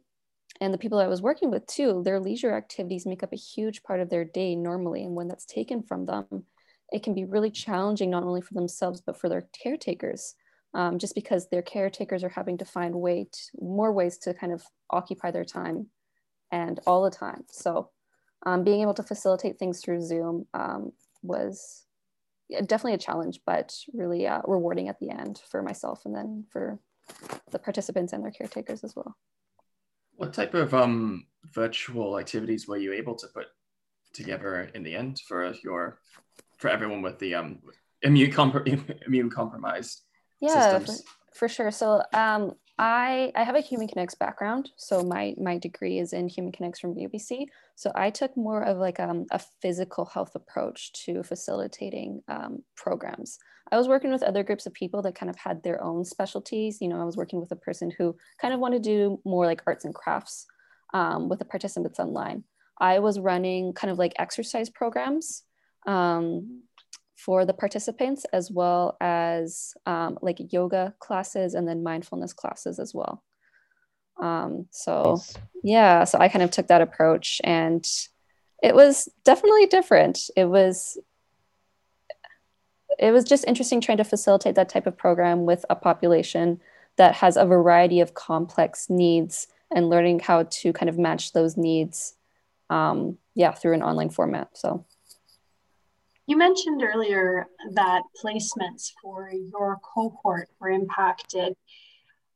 and 0.61 0.73
the 0.73 0.77
people 0.77 0.99
i 0.99 1.07
was 1.07 1.21
working 1.21 1.51
with 1.51 1.65
too 1.67 2.01
their 2.03 2.19
leisure 2.19 2.53
activities 2.53 3.05
make 3.05 3.23
up 3.23 3.33
a 3.33 3.37
huge 3.37 3.81
part 3.83 3.99
of 3.99 4.09
their 4.09 4.25
day 4.25 4.55
normally. 4.55 5.03
And 5.03 5.15
when 5.15 5.27
that's 5.27 5.45
taken 5.45 5.83
from 5.83 6.05
them 6.05 6.45
it 6.91 7.03
can 7.03 7.13
be 7.13 7.25
really 7.25 7.51
challenging 7.51 8.09
not 8.09 8.23
only 8.23 8.41
for 8.41 8.53
themselves 8.53 9.01
but 9.01 9.19
for 9.19 9.29
their 9.29 9.47
caretakers 9.63 10.35
um, 10.73 10.99
just 10.99 11.15
because 11.15 11.47
their 11.49 11.61
caretakers 11.61 12.23
are 12.23 12.29
having 12.29 12.57
to 12.59 12.65
find 12.65 12.93
way 12.93 13.27
to, 13.31 13.39
more 13.59 13.91
ways 13.91 14.17
to 14.19 14.33
kind 14.33 14.53
of 14.53 14.63
occupy 14.89 15.31
their 15.31 15.45
time 15.45 15.87
and 16.51 16.79
all 16.85 17.03
the 17.03 17.11
time. 17.11 17.43
So 17.49 17.89
um, 18.45 18.63
being 18.63 18.81
able 18.81 18.93
to 18.95 19.03
facilitate 19.03 19.59
things 19.59 19.81
through 19.81 20.01
zoom 20.01 20.45
um, 20.53 20.91
was 21.21 21.85
definitely 22.49 22.93
a 22.93 22.97
challenge 22.97 23.41
but 23.45 23.75
really 23.93 24.25
uh, 24.25 24.41
rewarding 24.45 24.87
at 24.87 24.99
the 24.99 25.11
end 25.11 25.41
for 25.49 25.61
myself 25.61 26.05
and 26.05 26.15
then 26.15 26.45
for 26.51 26.79
the 27.51 27.59
participants 27.59 28.13
and 28.13 28.23
their 28.23 28.31
caretakers 28.31 28.83
as 28.83 28.95
well. 28.95 29.15
What 30.15 30.33
type 30.33 30.53
of 30.53 30.73
um, 30.73 31.25
virtual 31.53 32.19
activities 32.19 32.67
were 32.67 32.77
you 32.77 32.93
able 32.93 33.15
to 33.15 33.27
put 33.27 33.47
together 34.13 34.69
in 34.73 34.83
the 34.83 34.95
end 34.95 35.21
for 35.27 35.53
your 35.63 35.99
for 36.57 36.69
everyone 36.69 37.01
with 37.01 37.19
the 37.19 37.35
um, 37.35 37.59
immune 38.01 38.31
comp- 38.31 38.67
immune 39.07 39.29
compromised 39.29 40.01
yeah 40.41 40.79
for, 40.79 40.93
for, 41.33 41.47
sure. 41.47 41.71
So 41.71 42.01
um, 42.13 42.53
I, 42.81 43.33
I 43.35 43.43
have 43.43 43.55
a 43.55 43.59
human 43.59 43.89
kinetics 43.89 44.17
background 44.17 44.69
so 44.77 45.03
my 45.03 45.35
my 45.37 45.57
degree 45.57 45.99
is 45.99 46.13
in 46.13 46.29
human 46.29 46.53
kinetics 46.53 46.79
from 46.79 46.95
UBC 46.95 47.47
so 47.75 47.91
I 47.93 48.09
took 48.09 48.35
more 48.37 48.63
of 48.63 48.77
like 48.77 49.01
um, 49.01 49.25
a 49.31 49.39
physical 49.61 50.05
health 50.05 50.33
approach 50.33 50.93
to 51.05 51.21
facilitating 51.23 52.21
um, 52.29 52.63
programs. 52.77 53.37
I 53.71 53.77
was 53.77 53.89
working 53.89 54.11
with 54.11 54.23
other 54.23 54.43
groups 54.43 54.65
of 54.65 54.73
people 54.73 55.01
that 55.01 55.13
kind 55.13 55.29
of 55.29 55.35
had 55.35 55.61
their 55.61 55.83
own 55.83 56.05
specialties. 56.05 56.77
You 56.79 56.87
know 56.87 57.01
I 57.01 57.03
was 57.03 57.17
working 57.17 57.41
with 57.41 57.51
a 57.51 57.57
person 57.57 57.91
who 57.97 58.15
kind 58.41 58.53
of 58.53 58.61
wanted 58.61 58.81
to 58.83 58.89
do 58.89 59.21
more 59.25 59.45
like 59.45 59.61
arts 59.67 59.83
and 59.83 59.93
crafts 59.93 60.45
um, 60.93 61.27
with 61.27 61.39
the 61.39 61.45
participants 61.45 61.99
online. 61.99 62.45
I 62.79 62.99
was 62.99 63.19
running 63.19 63.73
kind 63.73 63.91
of 63.91 63.99
like 63.99 64.13
exercise 64.17 64.69
programs 64.69 65.43
um, 65.85 66.63
for 67.19 67.43
the 67.43 67.53
participants 67.53 68.25
as 68.31 68.49
well 68.49 68.95
as 69.01 69.73
um, 69.85 70.17
like 70.21 70.53
yoga 70.53 70.93
classes 70.99 71.53
and 71.53 71.67
then 71.67 71.83
mindfulness 71.83 72.31
classes 72.31 72.79
as 72.79 72.93
well. 72.93 73.21
Um, 74.21 74.67
so 74.71 75.15
nice. 75.17 75.33
yeah, 75.61 76.03
so 76.05 76.17
I 76.17 76.29
kind 76.29 76.43
of 76.43 76.51
took 76.51 76.67
that 76.67 76.81
approach 76.81 77.41
and 77.43 77.85
it 78.63 78.73
was 78.73 79.09
definitely 79.25 79.65
different. 79.65 80.29
It 80.35 80.45
was 80.45 80.97
it 82.97 83.11
was 83.11 83.23
just 83.23 83.45
interesting 83.45 83.79
trying 83.81 83.97
to 83.97 84.03
facilitate 84.03 84.55
that 84.55 84.69
type 84.69 84.87
of 84.87 84.97
program 84.97 85.45
with 85.45 85.65
a 85.69 85.75
population 85.75 86.59
that 86.97 87.15
has 87.15 87.37
a 87.37 87.45
variety 87.45 88.01
of 88.01 88.13
complex 88.13 88.89
needs 88.89 89.47
and 89.73 89.89
learning 89.89 90.19
how 90.19 90.43
to 90.43 90.73
kind 90.73 90.89
of 90.89 90.97
match 90.97 91.33
those 91.33 91.55
needs 91.55 92.15
um, 92.69 93.17
yeah 93.35 93.51
through 93.51 93.73
an 93.73 93.83
online 93.83 94.09
format 94.09 94.49
so 94.53 94.85
you 96.29 96.37
mentioned 96.37 96.83
earlier 96.83 97.47
that 97.71 98.03
placements 98.23 98.91
for 99.01 99.31
your 99.31 99.79
cohort 99.81 100.47
were 100.59 100.69
impacted. 100.69 101.55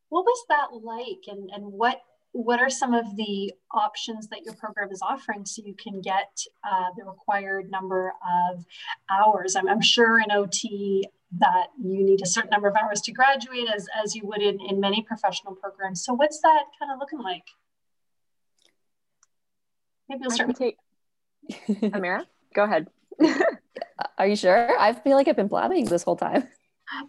What 0.09 0.25
was 0.25 0.45
that 0.49 0.69
like, 0.83 1.25
and, 1.27 1.51
and 1.53 1.71
what 1.71 2.01
what 2.31 2.59
are 2.59 2.71
some 2.71 2.95
of 2.95 3.15
the 3.15 3.53
options 3.71 4.27
that 4.29 4.41
your 4.43 4.55
program 4.55 4.91
is 4.91 5.03
offering 5.03 5.45
so 5.45 5.61
you 5.63 5.75
can 5.75 6.01
get 6.01 6.31
uh, 6.67 6.89
the 6.97 7.05
required 7.05 7.69
number 7.69 8.15
of 8.51 8.65
hours? 9.11 9.55
I'm, 9.55 9.69
I'm, 9.69 9.81
sure 9.81 10.19
in 10.19 10.31
OT 10.31 11.07
that 11.37 11.67
you 11.79 12.03
need 12.03 12.23
a 12.23 12.25
certain 12.25 12.49
number 12.49 12.67
of 12.67 12.75
hours 12.75 13.01
to 13.01 13.11
graduate, 13.11 13.67
as 13.71 13.87
as 14.03 14.15
you 14.15 14.25
would 14.25 14.41
in, 14.41 14.59
in 14.67 14.79
many 14.79 15.03
professional 15.03 15.53
programs. 15.53 16.03
So 16.03 16.15
what's 16.15 16.41
that 16.41 16.63
kind 16.79 16.91
of 16.91 16.97
looking 16.97 17.19
like? 17.19 17.45
Maybe 20.09 20.21
we'll 20.21 20.31
start 20.31 20.47
with 20.47 20.57
take 20.57 20.77
Amira. 21.69 22.25
Go 22.55 22.63
ahead. 22.63 22.87
Are 24.17 24.27
you 24.27 24.35
sure? 24.35 24.79
I 24.79 24.93
feel 24.93 25.15
like 25.15 25.27
I've 25.27 25.35
been 25.35 25.47
blabbing 25.47 25.85
this 25.85 26.03
whole 26.03 26.15
time. 26.15 26.47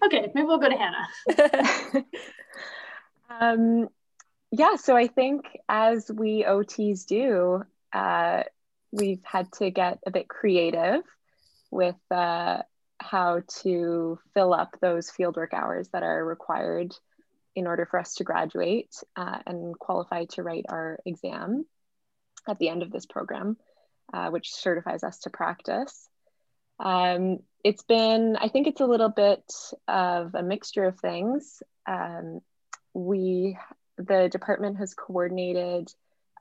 Okay, 0.05 0.31
maybe 0.35 0.47
we'll 0.47 0.59
go 0.59 0.69
to 0.69 0.77
Hannah. 0.77 2.05
um, 3.41 3.89
yeah, 4.51 4.77
so 4.77 4.97
I 4.97 5.09
think 5.09 5.45
as 5.69 6.11
we 6.11 6.45
OTs 6.45 7.07
do, 7.07 7.65
uh, 7.93 8.45
we've 8.93 9.23
had 9.25 9.51
to 9.55 9.71
get 9.71 9.99
a 10.07 10.11
bit 10.11 10.29
creative 10.29 11.03
with 11.71 11.97
uh, 12.11 12.63
how 12.99 13.43
to 13.63 14.19
fill 14.33 14.55
up 14.55 14.77
those 14.81 15.11
fieldwork 15.11 15.53
hours 15.53 15.89
that 15.93 16.03
are 16.03 16.25
required 16.25 16.95
in 17.57 17.67
order 17.67 17.87
for 17.87 17.99
us 17.99 18.15
to 18.15 18.25
graduate 18.25 18.95
uh, 19.17 19.39
and 19.47 19.79
qualify 19.79 20.25
to 20.25 20.43
write 20.43 20.67
our 20.69 20.99
exam 21.05 21.65
at 22.49 22.59
the 22.59 22.69
end 22.69 22.83
of 22.83 22.91
this 22.91 23.07
program, 23.07 23.57
uh, 24.13 24.31
which 24.31 24.53
certifies 24.53 25.03
us 25.03 25.19
to 25.21 25.31
practice. 25.31 26.09
Um, 26.79 27.39
it's 27.63 27.83
been, 27.83 28.37
I 28.37 28.49
think 28.49 28.67
it's 28.67 28.81
a 28.81 28.87
little 28.87 29.09
bit 29.09 29.45
of 29.89 30.35
a 30.35 30.43
mixture 30.43 30.85
of 30.85 30.99
things. 30.99 31.63
Um, 31.87 32.41
we, 32.93 33.59
the 33.97 34.29
department 34.31 34.79
has 34.79 34.95
coordinated 34.95 35.89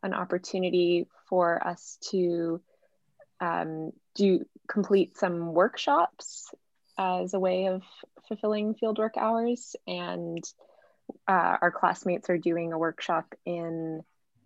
an 0.01 0.13
opportunity 0.13 1.07
for 1.29 1.65
us 1.65 1.97
to 2.11 2.61
um, 3.39 3.91
do 4.15 4.45
complete 4.67 5.17
some 5.17 5.53
workshops 5.53 6.53
as 6.97 7.33
a 7.33 7.39
way 7.39 7.67
of 7.67 7.83
fulfilling 8.27 8.75
fieldwork 8.75 9.17
hours. 9.17 9.75
And 9.87 10.43
uh, 11.27 11.57
our 11.61 11.71
classmates 11.71 12.29
are 12.29 12.37
doing 12.37 12.73
a 12.73 12.77
workshop 12.77 13.33
in 13.45 14.01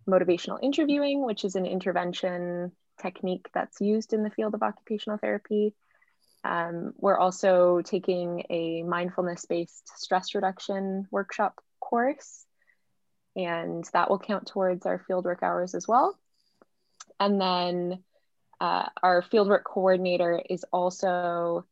motivational 0.08 0.60
interviewing, 0.62 1.26
which 1.26 1.44
is 1.44 1.56
an 1.56 1.66
intervention 1.66 2.72
technique 3.02 3.48
that's 3.54 3.82
used 3.82 4.14
in 4.14 4.24
the 4.24 4.30
field 4.30 4.54
of 4.54 4.64
occupational 4.64 5.18
therapy. 5.18 5.74
Um, 6.44 6.94
we're 6.98 7.18
also 7.18 7.82
taking 7.82 8.44
a 8.50 8.84
mindfulness 8.84 9.46
based 9.46 9.90
stress 10.00 10.36
reduction 10.36 11.08
workshop 11.12 11.60
course, 11.80 12.46
and 13.36 13.84
that 13.94 14.10
will 14.10 14.20
count 14.20 14.48
towards 14.48 14.86
our 14.86 15.04
fieldwork 15.10 15.44
hours 15.44 15.76
as 15.76 15.88
well. 15.88 16.18
And 17.20 17.42
then 17.42 18.04
uh, 18.60 18.86
our 19.02 19.22
fieldwork 19.22 19.64
coordinator 19.64 20.42
is 20.50 20.64
also 20.72 21.66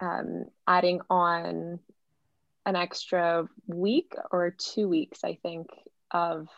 um, 0.00 0.46
adding 0.66 1.00
on 1.10 1.80
an 2.66 2.76
extra 2.76 3.48
week 3.66 4.14
or 4.30 4.54
two 4.56 4.88
weeks, 4.88 5.24
I 5.24 5.38
think, 5.42 5.70
of 6.10 6.48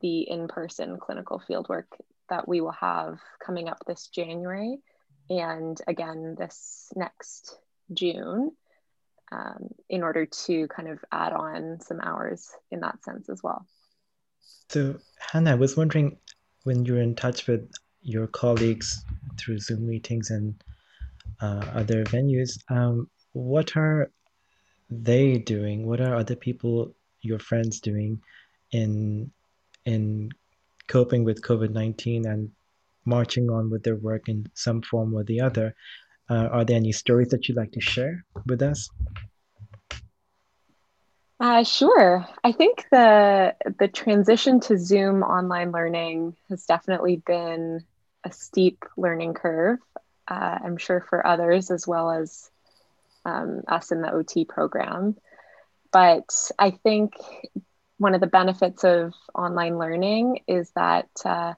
the 0.00 0.20
in 0.20 0.48
person 0.48 0.98
clinical 0.98 1.42
fieldwork 1.48 1.86
that 2.28 2.48
we 2.48 2.60
will 2.60 2.72
have 2.72 3.20
coming 3.44 3.68
up 3.68 3.78
this 3.86 4.08
January 4.08 4.78
and 5.28 5.80
again 5.86 6.36
this 6.38 6.92
next 6.94 7.58
June 7.92 8.52
um, 9.32 9.68
in 9.88 10.02
order 10.02 10.26
to 10.26 10.68
kind 10.68 10.88
of 10.88 11.04
add 11.10 11.32
on 11.32 11.80
some 11.80 12.00
hours 12.00 12.50
in 12.70 12.80
that 12.80 13.02
sense 13.02 13.28
as 13.28 13.42
well. 13.42 13.66
So, 14.68 14.96
Hannah, 15.18 15.52
I 15.52 15.54
was 15.54 15.76
wondering 15.76 16.18
when 16.64 16.84
you're 16.84 17.00
in 17.00 17.14
touch 17.14 17.46
with 17.46 17.70
your 18.02 18.26
colleagues 18.26 19.04
through 19.36 19.58
Zoom 19.58 19.86
meetings 19.86 20.30
and 20.30 20.54
uh, 21.40 21.64
other 21.74 22.04
venues, 22.04 22.58
um, 22.70 23.10
what 23.32 23.76
are 23.76 24.10
they 24.90 25.38
doing? 25.38 25.86
What 25.86 26.00
are 26.00 26.14
other 26.14 26.36
people, 26.36 26.94
your 27.20 27.38
friends, 27.38 27.80
doing 27.80 28.22
in 28.72 29.30
in 29.84 30.30
coping 30.88 31.24
with 31.24 31.42
COVID 31.42 31.70
19 31.70 32.26
and 32.26 32.50
marching 33.04 33.50
on 33.50 33.70
with 33.70 33.82
their 33.82 33.96
work 33.96 34.28
in 34.28 34.46
some 34.54 34.82
form 34.82 35.14
or 35.14 35.24
the 35.24 35.40
other. 35.40 35.74
Uh, 36.28 36.48
are 36.50 36.64
there 36.64 36.76
any 36.76 36.92
stories 36.92 37.28
that 37.28 37.48
you'd 37.48 37.56
like 37.56 37.72
to 37.72 37.80
share 37.80 38.24
with 38.46 38.62
us? 38.62 38.90
Uh, 41.38 41.62
sure. 41.62 42.26
I 42.42 42.52
think 42.52 42.86
the 42.90 43.54
the 43.78 43.88
transition 43.88 44.60
to 44.60 44.78
Zoom 44.78 45.22
online 45.22 45.70
learning 45.70 46.34
has 46.48 46.64
definitely 46.64 47.22
been 47.26 47.84
a 48.24 48.32
steep 48.32 48.84
learning 48.96 49.34
curve. 49.34 49.78
Uh, 50.26 50.58
I'm 50.64 50.78
sure 50.78 51.04
for 51.08 51.24
others 51.24 51.70
as 51.70 51.86
well 51.86 52.10
as 52.10 52.50
um, 53.24 53.62
us 53.68 53.92
in 53.92 54.00
the 54.00 54.12
OT 54.12 54.44
program. 54.44 55.16
But 55.92 56.30
I 56.58 56.70
think 56.70 57.12
one 57.98 58.14
of 58.14 58.20
the 58.20 58.26
benefits 58.26 58.84
of 58.84 59.14
online 59.34 59.78
learning 59.78 60.40
is 60.46 60.70
that 60.76 61.08
uh, 61.24 61.54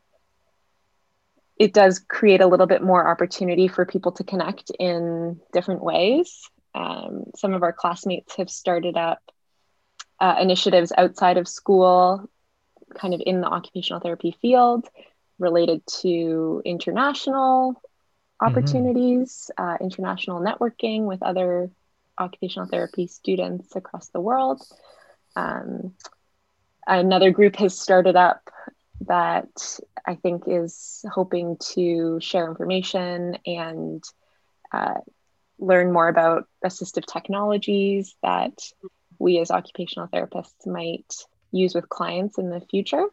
it 1.58 1.74
does 1.74 1.98
create 1.98 2.40
a 2.40 2.46
little 2.46 2.66
bit 2.66 2.82
more 2.82 3.08
opportunity 3.08 3.66
for 3.66 3.84
people 3.84 4.12
to 4.12 4.24
connect 4.24 4.70
in 4.78 5.40
different 5.52 5.82
ways. 5.82 6.48
Um, 6.74 7.24
some 7.36 7.54
of 7.54 7.62
our 7.62 7.72
classmates 7.72 8.36
have 8.36 8.50
started 8.50 8.96
up 8.96 9.18
uh, 10.20 10.36
initiatives 10.40 10.92
outside 10.96 11.36
of 11.36 11.48
school, 11.48 12.28
kind 12.94 13.14
of 13.14 13.22
in 13.24 13.40
the 13.40 13.48
occupational 13.48 14.00
therapy 14.00 14.36
field, 14.40 14.88
related 15.38 15.82
to 16.02 16.62
international 16.64 17.72
mm-hmm. 17.72 18.46
opportunities, 18.46 19.50
mm-hmm. 19.58 19.70
uh, 19.70 19.76
international 19.84 20.40
networking 20.40 21.04
with 21.04 21.22
other 21.22 21.70
occupational 22.18 22.68
therapy 22.68 23.06
students 23.06 23.74
across 23.74 24.08
the 24.08 24.20
world. 24.20 24.62
Um, 25.36 25.94
another 26.88 27.30
group 27.30 27.56
has 27.56 27.78
started 27.78 28.16
up 28.16 28.50
that 29.02 29.78
I 30.06 30.14
think 30.16 30.44
is 30.46 31.04
hoping 31.10 31.56
to 31.74 32.18
share 32.20 32.48
information 32.48 33.38
and 33.46 34.02
uh, 34.72 34.94
learn 35.58 35.92
more 35.92 36.08
about 36.08 36.48
assistive 36.64 37.04
technologies 37.04 38.14
that 38.22 38.58
we 39.18 39.38
as 39.38 39.50
occupational 39.50 40.08
therapists 40.08 40.66
might 40.66 41.12
use 41.52 41.74
with 41.74 41.88
clients 41.88 42.38
in 42.38 42.50
the 42.50 42.60
future. 42.60 43.04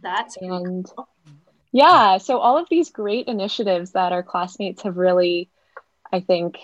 That's 0.00 0.36
and 0.36 0.90
yeah, 1.72 2.18
so 2.18 2.38
all 2.38 2.56
of 2.56 2.68
these 2.68 2.90
great 2.90 3.26
initiatives 3.26 3.92
that 3.92 4.12
our 4.12 4.22
classmates 4.22 4.82
have 4.82 4.96
really, 4.96 5.50
I 6.12 6.20
think, 6.20 6.58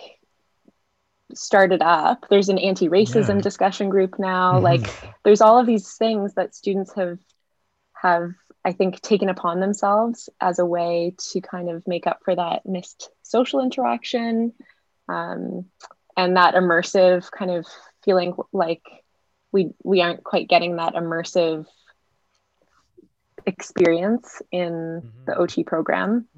started 1.35 1.83
up. 1.83 2.27
There's 2.31 2.49
an 2.49 2.59
anti-racism 2.59 3.37
yeah. 3.37 3.41
discussion 3.41 3.89
group 3.89 4.19
now. 4.19 4.55
Mm-hmm. 4.55 4.65
Like 4.65 5.15
there's 5.25 5.41
all 5.41 5.59
of 5.59 5.67
these 5.67 5.95
things 5.95 6.35
that 6.35 6.55
students 6.55 6.93
have 6.95 7.19
have 7.95 8.33
I 8.65 8.73
think 8.73 9.01
taken 9.01 9.29
upon 9.29 9.61
themselves 9.61 10.29
as 10.41 10.59
a 10.59 10.67
way 10.67 11.15
to 11.33 11.41
kind 11.41 11.71
of 11.71 11.87
make 11.87 12.07
up 12.07 12.21
for 12.25 12.35
that 12.35 12.67
missed 12.67 13.11
social 13.23 13.61
interaction 13.61 14.53
um, 15.09 15.67
and 16.17 16.37
that 16.37 16.55
immersive 16.55 17.31
kind 17.31 17.51
of 17.51 17.67
feeling 18.05 18.35
like 18.53 18.83
we 19.53 19.71
we 19.83 20.03
aren't 20.03 20.25
quite 20.25 20.49
getting 20.49 20.77
that 20.77 20.95
immersive 20.95 21.67
experience 23.47 24.43
in 24.53 24.73
mm-hmm. 24.73 25.25
the 25.27 25.37
OT 25.37 25.65
program 25.65 26.29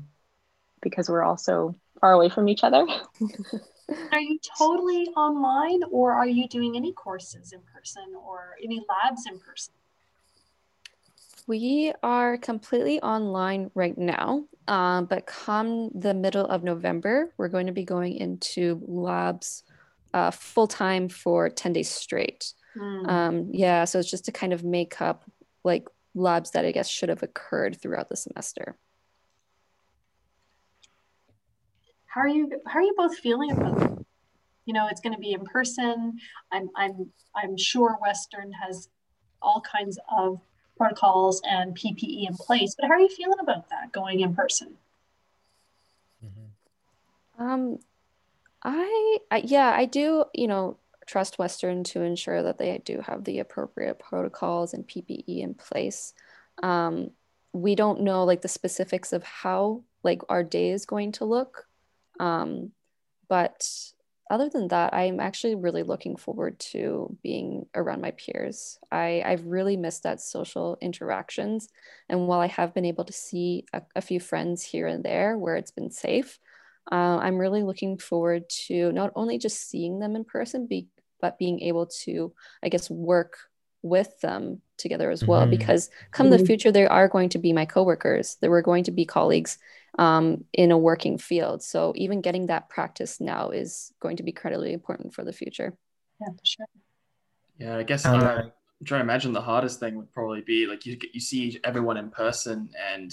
because 0.80 1.08
we're 1.08 1.22
also 1.22 1.75
far 2.00 2.12
away 2.12 2.28
from 2.28 2.49
each 2.49 2.64
other. 2.64 2.84
are 4.12 4.20
you 4.20 4.38
totally 4.58 5.08
online 5.16 5.82
or 5.90 6.12
are 6.12 6.26
you 6.26 6.49
doing 6.49 6.76
any 6.76 6.92
courses 6.92 7.52
in 7.52 7.61
person 7.72 8.04
or 8.14 8.56
any 8.62 8.84
labs 8.88 9.26
in 9.26 9.38
person? 9.38 9.75
We 11.46 11.92
are 12.02 12.37
completely 12.38 13.00
online 13.00 13.70
right 13.75 13.99
now, 13.99 14.44
um, 14.68 15.06
but 15.06 15.26
come 15.26 15.90
the 15.94 16.14
middle 16.14 16.46
of 16.46 16.62
November, 16.62 17.32
we're 17.37 17.49
going 17.49 17.66
to 17.66 17.72
be 17.72 17.84
going 17.84 18.14
into 18.14 18.80
labs 18.87 19.64
uh, 20.14 20.30
full 20.30 20.68
time 20.68 21.08
for 21.08 21.49
10 21.49 21.72
days 21.72 21.90
straight. 21.90 22.52
Mm. 22.76 23.08
Um, 23.08 23.49
yeah, 23.52 23.84
so 23.84 23.99
it's 23.99 24.11
just 24.11 24.25
to 24.26 24.32
kind 24.32 24.52
of 24.52 24.62
make 24.62 25.00
up 25.00 25.25
like 25.64 25.88
labs 26.14 26.52
that 26.52 26.64
I 26.64 26.72
guess 26.72 26.88
should 26.88 27.08
have 27.08 27.22
occurred 27.22 27.80
throughout 27.80 28.08
the 28.08 28.16
semester. 28.16 28.76
How 32.12 32.21
are 32.21 32.28
you? 32.28 32.50
How 32.66 32.81
are 32.81 32.83
you 32.83 32.92
both 32.95 33.16
feeling 33.16 33.52
about? 33.52 33.83
It? 33.83 34.07
You 34.66 34.75
know, 34.75 34.87
it's 34.90 35.00
going 35.00 35.14
to 35.14 35.19
be 35.19 35.33
in 35.33 35.45
person. 35.45 36.19
I'm 36.50 36.69
I'm 36.76 37.11
I'm 37.35 37.57
sure 37.57 37.97
Western 38.02 38.52
has 38.52 38.88
all 39.40 39.62
kinds 39.62 39.99
of 40.14 40.38
protocols 40.76 41.40
and 41.49 41.75
PPE 41.75 42.28
in 42.28 42.35
place. 42.35 42.75
But 42.78 42.88
how 42.88 42.95
are 42.95 43.00
you 43.00 43.09
feeling 43.09 43.38
about 43.40 43.71
that 43.71 43.92
going 43.92 44.21
in 44.21 44.35
person? 44.35 44.75
Mm-hmm. 46.23 47.42
Um, 47.42 47.78
I, 48.62 49.19
I 49.31 49.42
yeah, 49.47 49.73
I 49.75 49.87
do. 49.87 50.26
You 50.35 50.49
know, 50.49 50.76
trust 51.07 51.38
Western 51.38 51.83
to 51.85 52.02
ensure 52.02 52.42
that 52.42 52.59
they 52.59 52.78
do 52.85 53.00
have 53.00 53.25
the 53.25 53.38
appropriate 53.38 53.99
protocols 53.99 54.75
and 54.75 54.87
PPE 54.87 55.40
in 55.40 55.54
place. 55.54 56.12
Um, 56.62 57.12
we 57.54 57.75
don't 57.75 58.02
know 58.02 58.25
like 58.25 58.42
the 58.42 58.49
specifics 58.49 59.14
of 59.14 59.25
how 59.25 59.83
like 60.02 60.21
our 60.28 60.45
day 60.45 60.73
is 60.73 60.85
going 60.85 61.12
to 61.12 61.25
look, 61.25 61.66
um, 62.23 62.71
but 63.29 63.67
other 64.31 64.49
than 64.49 64.69
that, 64.69 64.95
I'm 64.95 65.19
actually 65.19 65.57
really 65.57 65.83
looking 65.83 66.17
forward 66.17 66.59
to 66.71 67.17
being 67.21 67.67
around 67.75 68.00
my 68.00 68.12
peers. 68.12 68.79
I, 68.91 69.23
I've 69.26 69.45
really 69.45 69.76
missed 69.76 70.05
that 70.05 70.21
social 70.21 70.79
interactions. 70.81 71.69
And 72.09 72.29
while 72.29 72.41
I 72.41 72.47
have 72.47 72.73
been 72.73 72.85
able 72.85 73.05
to 73.05 73.12
see 73.12 73.67
a, 73.73 73.83
a 73.97 74.00
few 74.00 74.21
friends 74.21 74.62
here 74.62 74.87
and 74.87 75.05
there 75.05 75.37
where 75.37 75.57
it's 75.57 75.73
been 75.73 75.91
safe, 75.91 76.38
uh, 76.91 77.18
I'm 77.18 77.38
really 77.38 77.64
looking 77.64 77.99
forward 77.99 78.49
to 78.66 78.92
not 78.92 79.12
only 79.16 79.37
just 79.37 79.68
seeing 79.68 79.99
them 79.99 80.14
in 80.14 80.25
person, 80.25 80.66
be, 80.68 80.87
but 81.20 81.38
being 81.38 81.61
able 81.61 81.87
to, 82.05 82.33
I 82.62 82.68
guess, 82.68 82.88
work 82.88 83.38
with 83.83 84.21
them 84.21 84.61
together 84.79 85.11
as 85.11 85.25
well. 85.25 85.42
Mm-hmm. 85.42 85.51
Because 85.51 85.90
come 86.11 86.29
mm-hmm. 86.29 86.38
the 86.38 86.47
future, 86.47 86.73
they 86.73 86.87
are 86.87 87.09
going 87.09 87.29
to 87.31 87.38
be 87.38 87.53
my 87.53 87.66
coworkers. 87.66 88.37
They 88.40 88.49
were 88.49 88.62
going 88.62 88.85
to 88.85 88.90
be 88.90 89.05
colleagues 89.05 89.59
um, 89.99 90.45
in 90.53 90.71
a 90.71 90.79
working 90.79 91.18
field. 91.18 91.62
So 91.62 91.92
even 91.97 92.21
getting 92.21 92.47
that 92.47 92.68
practice 92.68 93.21
now 93.21 93.51
is 93.51 93.92
going 94.01 94.16
to 94.16 94.23
be 94.23 94.31
incredibly 94.31 94.73
important 94.73 95.14
for 95.14 95.25
the 95.25 95.33
future. 95.33 95.77
Yeah, 96.21 96.29
for 96.29 96.45
sure. 96.45 96.66
Yeah, 97.59 97.77
I 97.77 97.83
guess 97.83 98.07
uh, 98.07 98.11
I'm 98.11 98.53
trying 98.85 99.01
to 99.01 99.05
imagine 99.05 99.33
the 99.33 99.40
hardest 99.40 99.81
thing 99.81 99.97
would 99.97 100.12
probably 100.12 100.40
be 100.40 100.66
like 100.66 100.87
you 100.87 100.99
you 101.12 101.21
see 101.21 101.61
everyone 101.62 101.97
in 101.97 102.11
person, 102.11 102.71
and 102.92 103.12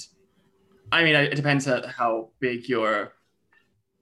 I 0.92 1.04
mean 1.04 1.16
it 1.16 1.36
depends 1.36 1.68
on 1.68 1.84
how 1.84 2.30
big 2.40 2.68
your 2.68 3.14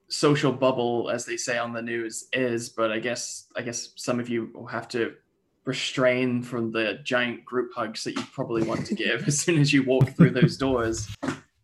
social 0.08 0.52
bubble, 0.52 1.10
as 1.10 1.26
they 1.26 1.36
say 1.36 1.58
on 1.58 1.72
the 1.72 1.82
news, 1.82 2.28
is. 2.32 2.70
But 2.70 2.92
I 2.92 2.98
guess 2.98 3.46
I 3.56 3.62
guess 3.62 3.90
some 3.96 4.20
of 4.20 4.28
you 4.28 4.50
will 4.54 4.66
have 4.66 4.88
to 4.88 5.14
restrain 5.68 6.42
from 6.42 6.72
the 6.72 6.98
giant 7.04 7.44
group 7.44 7.70
hugs 7.76 8.02
that 8.02 8.16
you 8.16 8.22
probably 8.32 8.62
want 8.62 8.86
to 8.86 8.94
give 8.94 9.22
as 9.28 9.38
soon 9.38 9.60
as 9.60 9.70
you 9.72 9.84
walk 9.84 10.08
through 10.16 10.30
those 10.30 10.56
doors. 10.56 11.14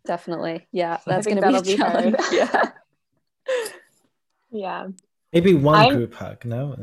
Definitely. 0.06 0.68
Yeah, 0.70 0.98
that's 1.06 1.26
going 1.26 1.40
to 1.40 1.62
be 1.62 1.72
a 1.72 1.76
challenge. 1.76 2.16
yeah. 2.30 2.70
yeah. 4.50 4.88
Maybe 5.32 5.54
one 5.54 5.74
I'm... 5.74 5.94
group 5.94 6.14
hug, 6.14 6.44
no? 6.44 6.76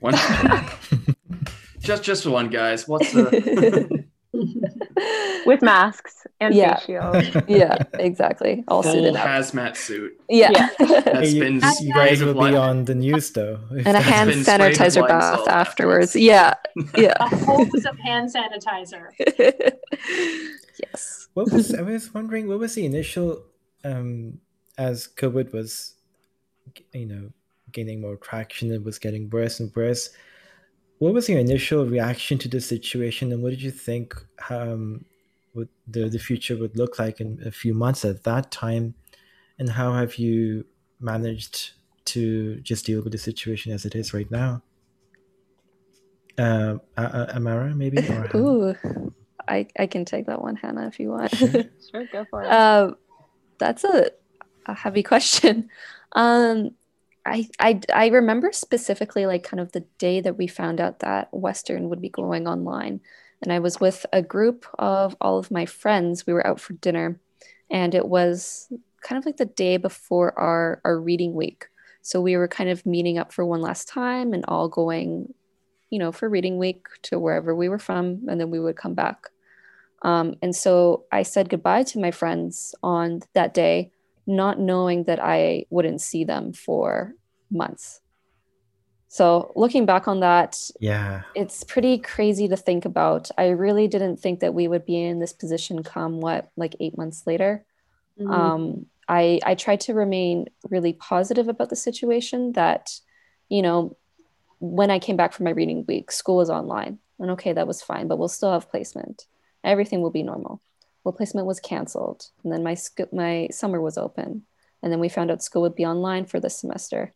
One. 0.00 0.14
just 1.78 2.02
just 2.02 2.24
for 2.24 2.30
one, 2.30 2.48
guys. 2.48 2.88
What's 2.88 3.12
the 3.12 3.91
with 5.46 5.62
masks 5.62 6.26
and 6.40 6.54
yeah. 6.54 6.76
face 6.76 6.86
shields. 6.86 7.36
Yeah, 7.48 7.76
exactly. 7.94 8.64
All 8.68 8.82
Full 8.82 8.92
suited 8.92 9.16
up. 9.16 9.26
hazmat 9.26 9.76
suit. 9.76 10.20
Yeah. 10.28 10.50
yeah. 10.52 10.68
That's 10.78 11.34
been 11.34 11.60
you 11.80 11.94
guys 11.94 12.22
will 12.22 12.34
be 12.34 12.56
on 12.56 12.84
the 12.84 12.94
news 12.94 13.30
though. 13.30 13.60
And 13.70 13.96
a 13.96 14.00
hand 14.00 14.30
sanitizer 14.30 15.06
bath 15.06 15.46
afterwards. 15.48 16.16
Yeah. 16.16 16.54
Yeah. 16.96 17.14
A 17.20 17.28
hose 17.28 17.84
of 17.84 17.98
hand 17.98 18.30
sanitizer. 18.34 19.10
yes. 20.82 21.28
What 21.34 21.52
was 21.52 21.74
I 21.74 21.82
was 21.82 22.12
wondering 22.14 22.48
what 22.48 22.58
was 22.58 22.74
the 22.74 22.86
initial 22.86 23.42
um 23.84 24.38
as 24.78 25.08
COVID 25.16 25.52
was 25.52 25.94
you 26.92 27.06
know 27.06 27.30
gaining 27.72 28.00
more 28.00 28.16
traction, 28.16 28.70
it 28.70 28.84
was 28.84 28.98
getting 28.98 29.30
worse 29.30 29.60
and 29.60 29.74
worse 29.74 30.10
what 31.02 31.14
was 31.14 31.28
your 31.28 31.40
initial 31.40 31.84
reaction 31.84 32.38
to 32.38 32.48
the 32.48 32.60
situation 32.60 33.32
and 33.32 33.42
what 33.42 33.50
did 33.50 33.60
you 33.60 33.72
think 33.72 34.14
um, 34.50 35.04
what 35.52 35.68
the, 35.86 36.08
the 36.08 36.18
future 36.18 36.56
would 36.56 36.76
look 36.76 36.98
like 36.98 37.20
in 37.20 37.40
a 37.44 37.50
few 37.50 37.74
months 37.74 38.04
at 38.04 38.24
that 38.24 38.50
time? 38.50 38.94
And 39.58 39.70
how 39.70 39.92
have 39.94 40.16
you 40.16 40.64
managed 41.00 41.72
to 42.06 42.56
just 42.60 42.86
deal 42.86 43.02
with 43.02 43.12
the 43.12 43.18
situation 43.18 43.72
as 43.72 43.84
it 43.84 43.94
is 43.94 44.12
right 44.14 44.30
now? 44.30 44.62
Uh, 46.38 46.78
amara 46.96 47.74
maybe 47.74 47.98
ooh 48.34 48.74
I, 49.46 49.66
I 49.78 49.86
can 49.86 50.06
take 50.06 50.26
that 50.26 50.40
one 50.40 50.56
hannah 50.56 50.86
if 50.86 50.98
you 50.98 51.10
want. 51.10 51.34
Sure, 51.36 51.48
sure 51.90 52.06
go 52.10 52.24
for 52.30 52.42
it. 52.42 52.50
Uh, 52.50 52.92
that's 53.58 53.84
a, 53.84 54.10
a 54.66 54.74
heavy 54.74 55.02
question. 55.12 55.68
Um 56.12 56.70
I, 57.24 57.48
I 57.60 57.80
I 57.94 58.06
remember 58.08 58.50
specifically 58.52 59.26
like 59.26 59.44
kind 59.44 59.60
of 59.60 59.72
the 59.72 59.84
day 59.98 60.20
that 60.20 60.38
we 60.38 60.46
found 60.46 60.80
out 60.80 61.00
that 61.00 61.28
Western 61.32 61.88
would 61.88 62.00
be 62.00 62.08
going 62.08 62.48
online. 62.48 63.00
And 63.42 63.52
I 63.52 63.58
was 63.58 63.80
with 63.80 64.06
a 64.12 64.22
group 64.22 64.66
of 64.78 65.16
all 65.20 65.38
of 65.38 65.50
my 65.50 65.66
friends. 65.66 66.26
We 66.26 66.32
were 66.32 66.46
out 66.46 66.60
for 66.60 66.74
dinner 66.74 67.20
and 67.70 67.94
it 67.94 68.06
was 68.06 68.72
kind 69.02 69.18
of 69.18 69.26
like 69.26 69.36
the 69.36 69.46
day 69.46 69.76
before 69.76 70.38
our, 70.38 70.80
our 70.84 70.98
reading 70.98 71.34
week. 71.34 71.66
So 72.02 72.20
we 72.20 72.36
were 72.36 72.48
kind 72.48 72.70
of 72.70 72.86
meeting 72.86 73.18
up 73.18 73.32
for 73.32 73.44
one 73.44 73.60
last 73.60 73.88
time 73.88 74.32
and 74.32 74.44
all 74.46 74.68
going, 74.68 75.34
you 75.90 75.98
know, 75.98 76.12
for 76.12 76.28
reading 76.28 76.58
week 76.58 76.86
to 77.02 77.18
wherever 77.18 77.54
we 77.54 77.68
were 77.68 77.78
from, 77.78 78.22
and 78.28 78.40
then 78.40 78.50
we 78.50 78.60
would 78.60 78.76
come 78.76 78.94
back. 78.94 79.28
Um, 80.02 80.34
and 80.42 80.54
so 80.54 81.04
I 81.12 81.22
said 81.22 81.48
goodbye 81.48 81.84
to 81.84 82.00
my 82.00 82.10
friends 82.10 82.74
on 82.82 83.20
that 83.34 83.54
day 83.54 83.92
not 84.26 84.58
knowing 84.58 85.04
that 85.04 85.20
I 85.20 85.66
wouldn't 85.70 86.00
see 86.00 86.24
them 86.24 86.52
for 86.52 87.14
months. 87.50 88.00
So 89.12 89.52
looking 89.54 89.84
back 89.84 90.08
on 90.08 90.20
that, 90.20 90.58
yeah, 90.80 91.20
it's 91.34 91.64
pretty 91.64 91.98
crazy 91.98 92.48
to 92.48 92.56
think 92.56 92.86
about. 92.86 93.30
I 93.36 93.48
really 93.48 93.86
didn't 93.86 94.16
think 94.16 94.40
that 94.40 94.54
we 94.54 94.66
would 94.68 94.86
be 94.86 94.96
in 94.96 95.18
this 95.18 95.34
position 95.34 95.82
come 95.82 96.22
what 96.22 96.50
like 96.56 96.76
eight 96.80 96.96
months 96.96 97.26
later. 97.26 97.62
Mm-hmm. 98.18 98.30
Um, 98.32 98.86
I 99.06 99.38
I 99.44 99.54
tried 99.54 99.80
to 99.80 99.92
remain 99.92 100.46
really 100.70 100.94
positive 100.94 101.48
about 101.48 101.68
the 101.68 101.76
situation. 101.76 102.52
That 102.52 102.98
you 103.50 103.60
know, 103.60 103.98
when 104.60 104.90
I 104.90 104.98
came 104.98 105.18
back 105.18 105.34
from 105.34 105.44
my 105.44 105.50
reading 105.50 105.84
week, 105.86 106.10
school 106.10 106.36
was 106.36 106.48
online, 106.48 106.98
and 107.18 107.32
okay, 107.32 107.52
that 107.52 107.66
was 107.66 107.82
fine, 107.82 108.08
but 108.08 108.18
we'll 108.18 108.28
still 108.28 108.52
have 108.52 108.70
placement. 108.70 109.26
Everything 109.62 110.00
will 110.00 110.10
be 110.10 110.22
normal 110.22 110.62
well 111.04 111.12
placement 111.12 111.46
was 111.46 111.60
canceled 111.60 112.28
and 112.44 112.52
then 112.52 112.62
my 112.62 112.76
my 113.12 113.48
summer 113.50 113.80
was 113.80 113.98
open 113.98 114.42
and 114.82 114.92
then 114.92 115.00
we 115.00 115.08
found 115.08 115.30
out 115.30 115.42
school 115.42 115.62
would 115.62 115.74
be 115.74 115.84
online 115.84 116.24
for 116.24 116.38
this 116.40 116.56
semester 116.56 117.12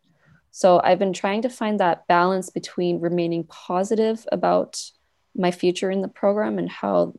so 0.56 0.80
i've 0.84 0.98
been 0.98 1.12
trying 1.12 1.42
to 1.42 1.48
find 1.48 1.78
that 1.80 2.06
balance 2.06 2.48
between 2.50 3.00
remaining 3.00 3.44
positive 3.44 4.26
about 4.32 4.90
my 5.34 5.50
future 5.50 5.90
in 5.90 6.00
the 6.00 6.08
program 6.08 6.58
and 6.58 6.70
how 6.70 7.14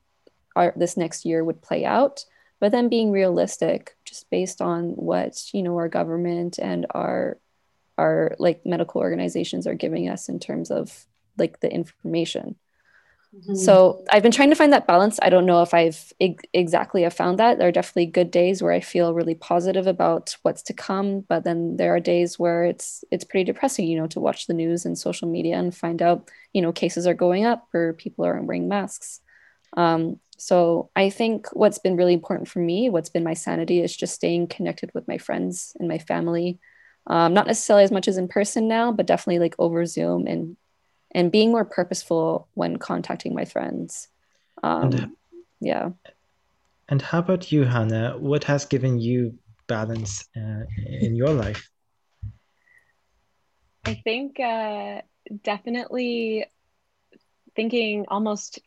our, 0.56 0.73
this 0.76 0.97
next 0.97 1.26
year 1.26 1.43
would 1.43 1.62
play 1.62 1.86
out 1.86 2.26
but 2.60 2.71
then 2.71 2.89
being 2.89 3.12
realistic 3.12 3.95
just 4.06 4.30
based 4.30 4.62
on 4.62 4.89
what 4.91 5.54
you 5.54 5.62
know 5.62 5.76
our 5.76 5.89
government 5.89 6.58
and 6.58 6.86
our 6.91 7.38
our 7.97 8.36
like 8.39 8.65
medical 8.65 9.02
organizations 9.02 9.65
are 9.65 9.73
giving 9.73 10.08
us 10.10 10.30
in 10.30 10.39
terms 10.39 10.71
of 10.71 11.06
like 11.38 11.60
the 11.60 11.71
information. 11.71 12.56
Mm-hmm. 13.38 13.56
So 13.56 14.04
I've 14.10 14.23
been 14.23 14.32
trying 14.32 14.50
to 14.50 14.56
find 14.56 14.73
that 14.73 14.88
balance. 14.88 15.19
I 15.21 15.30
don't 15.30 15.45
know 15.45 15.62
if 15.62 15.73
I've 15.73 16.12
exactly 16.54 17.04
have 17.04 17.13
found 17.13 17.38
that. 17.39 17.58
There 17.58 17.67
are 17.67 17.71
definitely 17.71 18.08
good 18.08 18.32
days 18.32 18.63
where 18.63 18.71
I 18.71 18.80
feel 18.80 19.13
really 19.13 19.36
positive 19.36 19.86
about 19.86 20.36
what's 20.41 20.63
to 20.63 20.73
come, 20.73 21.21
but 21.21 21.43
then 21.43 21.78
there 21.78 21.93
are 21.93 22.00
days 22.00 22.39
where 22.39 22.65
it's 22.65 23.04
it's 23.12 23.23
pretty 23.23 23.43
depressing, 23.43 23.88
you 23.88 24.00
know, 24.00 24.08
to 24.08 24.19
watch 24.19 24.47
the 24.47 24.54
news 24.54 24.86
and 24.86 24.97
social 24.97 25.28
media 25.30 25.58
and 25.58 25.76
find 25.76 26.02
out, 26.02 26.30
you 26.54 26.62
know, 26.62 26.71
cases 26.71 27.06
are 27.06 27.13
going 27.13 27.45
up 27.45 27.67
or 27.73 27.93
people 27.93 28.26
aren't 28.26 28.47
wearing 28.47 28.67
masks. 28.67 29.21
Um, 29.76 30.19
so 30.38 30.89
I 30.95 31.10
think 31.10 31.47
what's 31.54 31.80
been 31.80 31.97
really 31.97 32.13
important 32.13 32.47
for 32.47 32.60
me, 32.60 32.89
what's 32.89 33.10
been 33.10 33.23
my 33.23 33.34
sanity, 33.34 33.82
is 33.82 33.95
just 33.95 34.15
staying 34.15 34.47
connected 34.47 34.91
with 34.93 35.08
my 35.08 35.17
friends 35.17 35.76
and 35.80 35.88
my 35.88 35.97
family. 36.00 36.60
Um, 37.06 37.34
not 37.34 37.47
necessarily 37.47 37.84
as 37.84 37.91
much 37.91 38.08
as 38.08 38.17
in 38.17 38.28
person 38.28 38.67
now, 38.67 38.91
but 38.91 39.06
definitely 39.06 39.39
like 39.39 39.56
over 39.60 39.86
Zoom 39.86 40.28
and 40.28 40.58
and 41.12 41.32
being 41.32 41.52
more 41.52 41.65
purposeful 41.65 42.48
when 42.54 42.78
contacting 42.78 43.34
my 43.34 43.46
friends. 43.46 44.08
Um, 44.63 44.93
and, 44.93 45.12
yeah. 45.60 45.89
And 46.89 47.02
how 47.02 47.20
about 47.20 47.52
you, 47.52 47.63
Hannah? 47.63 48.17
What 48.17 48.43
has 48.46 48.65
given 48.65 49.00
you 49.00 49.38
balance 49.67 50.28
uh, 50.36 50.63
in 50.86 51.15
your 51.15 51.30
life? 51.30 51.70
I 53.86 54.02
think 54.04 54.39
uh, 54.39 55.02
definitely 55.43 56.46
thinking 57.56 58.06
almost 58.08 58.60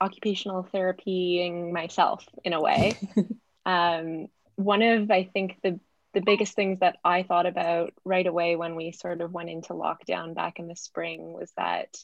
occupational 0.00 0.68
therapying 0.72 1.72
myself 1.72 2.26
in 2.44 2.52
a 2.52 2.60
way. 2.60 2.96
um, 3.66 4.28
one 4.56 4.82
of, 4.82 5.10
I 5.10 5.24
think, 5.24 5.58
the 5.62 5.80
the 6.16 6.22
biggest 6.22 6.54
things 6.54 6.78
that 6.78 6.96
I 7.04 7.24
thought 7.24 7.44
about 7.44 7.92
right 8.02 8.26
away 8.26 8.56
when 8.56 8.74
we 8.74 8.90
sort 8.92 9.20
of 9.20 9.34
went 9.34 9.50
into 9.50 9.74
lockdown 9.74 10.34
back 10.34 10.58
in 10.58 10.66
the 10.66 10.74
spring 10.74 11.34
was 11.34 11.52
that 11.58 11.94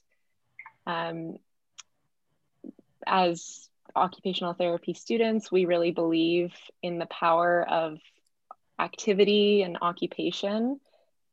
um, 0.86 1.38
as 3.06 3.70
occupational 3.96 4.52
therapy 4.52 4.92
students, 4.92 5.50
we 5.50 5.64
really 5.64 5.92
believe 5.92 6.52
in 6.82 6.98
the 6.98 7.06
power 7.06 7.66
of 7.66 8.00
activity 8.78 9.62
and 9.62 9.78
occupation 9.80 10.78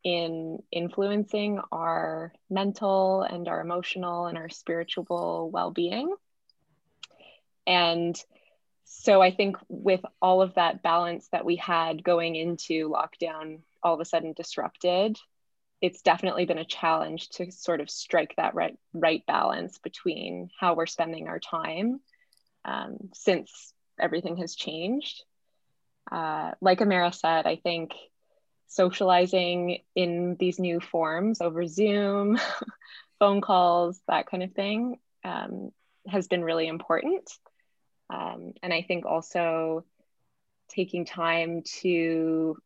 in 0.06 0.60
influencing 0.72 1.60
our 1.74 2.32
mental 2.50 3.24
and 3.24 3.50
our 3.50 3.60
emotional 3.60 4.28
and 4.28 4.38
our 4.38 4.48
spiritual 4.48 5.50
well 5.52 5.72
being. 5.72 6.16
And 7.68 8.16
so 8.92 9.22
I 9.22 9.30
think 9.30 9.56
with 9.68 10.02
all 10.20 10.42
of 10.42 10.56
that 10.56 10.82
balance 10.82 11.28
that 11.32 11.46
we 11.46 11.56
had 11.58 12.04
going 12.04 12.36
into 12.36 12.90
lockdown, 12.90 13.60
all 13.84 13.94
of 13.94 14.00
a 14.00 14.06
sudden 14.06 14.34
disrupted, 14.34 15.16
it's 15.80 16.02
definitely 16.02 16.46
been 16.46 16.58
a 16.58 16.66
challenge 16.66 17.30
to 17.30 17.52
sort 17.52 17.82
of 17.82 17.90
strike 17.90 18.34
that 18.38 18.56
right 18.56 18.76
right 18.94 19.24
balance 19.28 19.78
between 19.78 20.50
how 20.60 20.74
we're 20.74 20.88
spending 20.88 21.28
our 21.28 21.40
time 21.40 22.00
um, 22.66 22.98
since 23.14 23.74
everything 24.00 24.38
has 24.38 24.56
changed. 24.56 25.24
Uh, 26.12 26.54
like 26.60 26.82
Amara 26.82 27.14
said, 27.14 27.46
I 27.46 27.58
think 27.58 27.94
socializing 28.66 29.82
in 29.96 30.36
these 30.40 30.58
new 30.58 30.80
forms 30.80 31.42
over 31.42 31.68
Zoom, 31.68 32.40
phone 33.20 33.42
calls, 33.42 34.02
that 34.08 34.26
kind 34.26 34.42
of 34.42 34.54
thing, 34.54 34.98
um, 35.24 35.70
has 36.08 36.28
been 36.28 36.44
really 36.44 36.68
important. 36.68 37.30
Um, 38.10 38.54
and 38.64 38.74
I 38.74 38.82
think 38.82 39.06
also 39.06 39.86
taking 40.70 41.06
time 41.06 41.64
to 41.82 42.58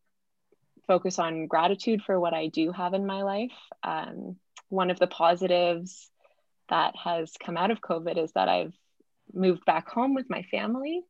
focus 0.88 1.20
on 1.20 1.48
gratitude 1.48 2.02
for 2.06 2.20
what 2.20 2.34
I 2.34 2.48
do 2.48 2.72
have 2.72 2.94
in 2.94 3.06
my 3.06 3.24
life. 3.24 3.52
Um, 3.84 4.38
one 4.70 4.90
of 4.92 5.00
the 5.00 5.08
positives 5.08 6.10
that 6.70 6.96
has 6.96 7.34
come 7.44 7.58
out 7.58 7.72
of 7.72 7.82
COVID 7.82 8.18
is 8.18 8.32
that 8.34 8.50
I've 8.50 8.74
moved 9.34 9.66
back 9.66 9.90
home 9.90 10.14
with 10.14 10.30
my 10.30 10.44
family. 10.44 11.02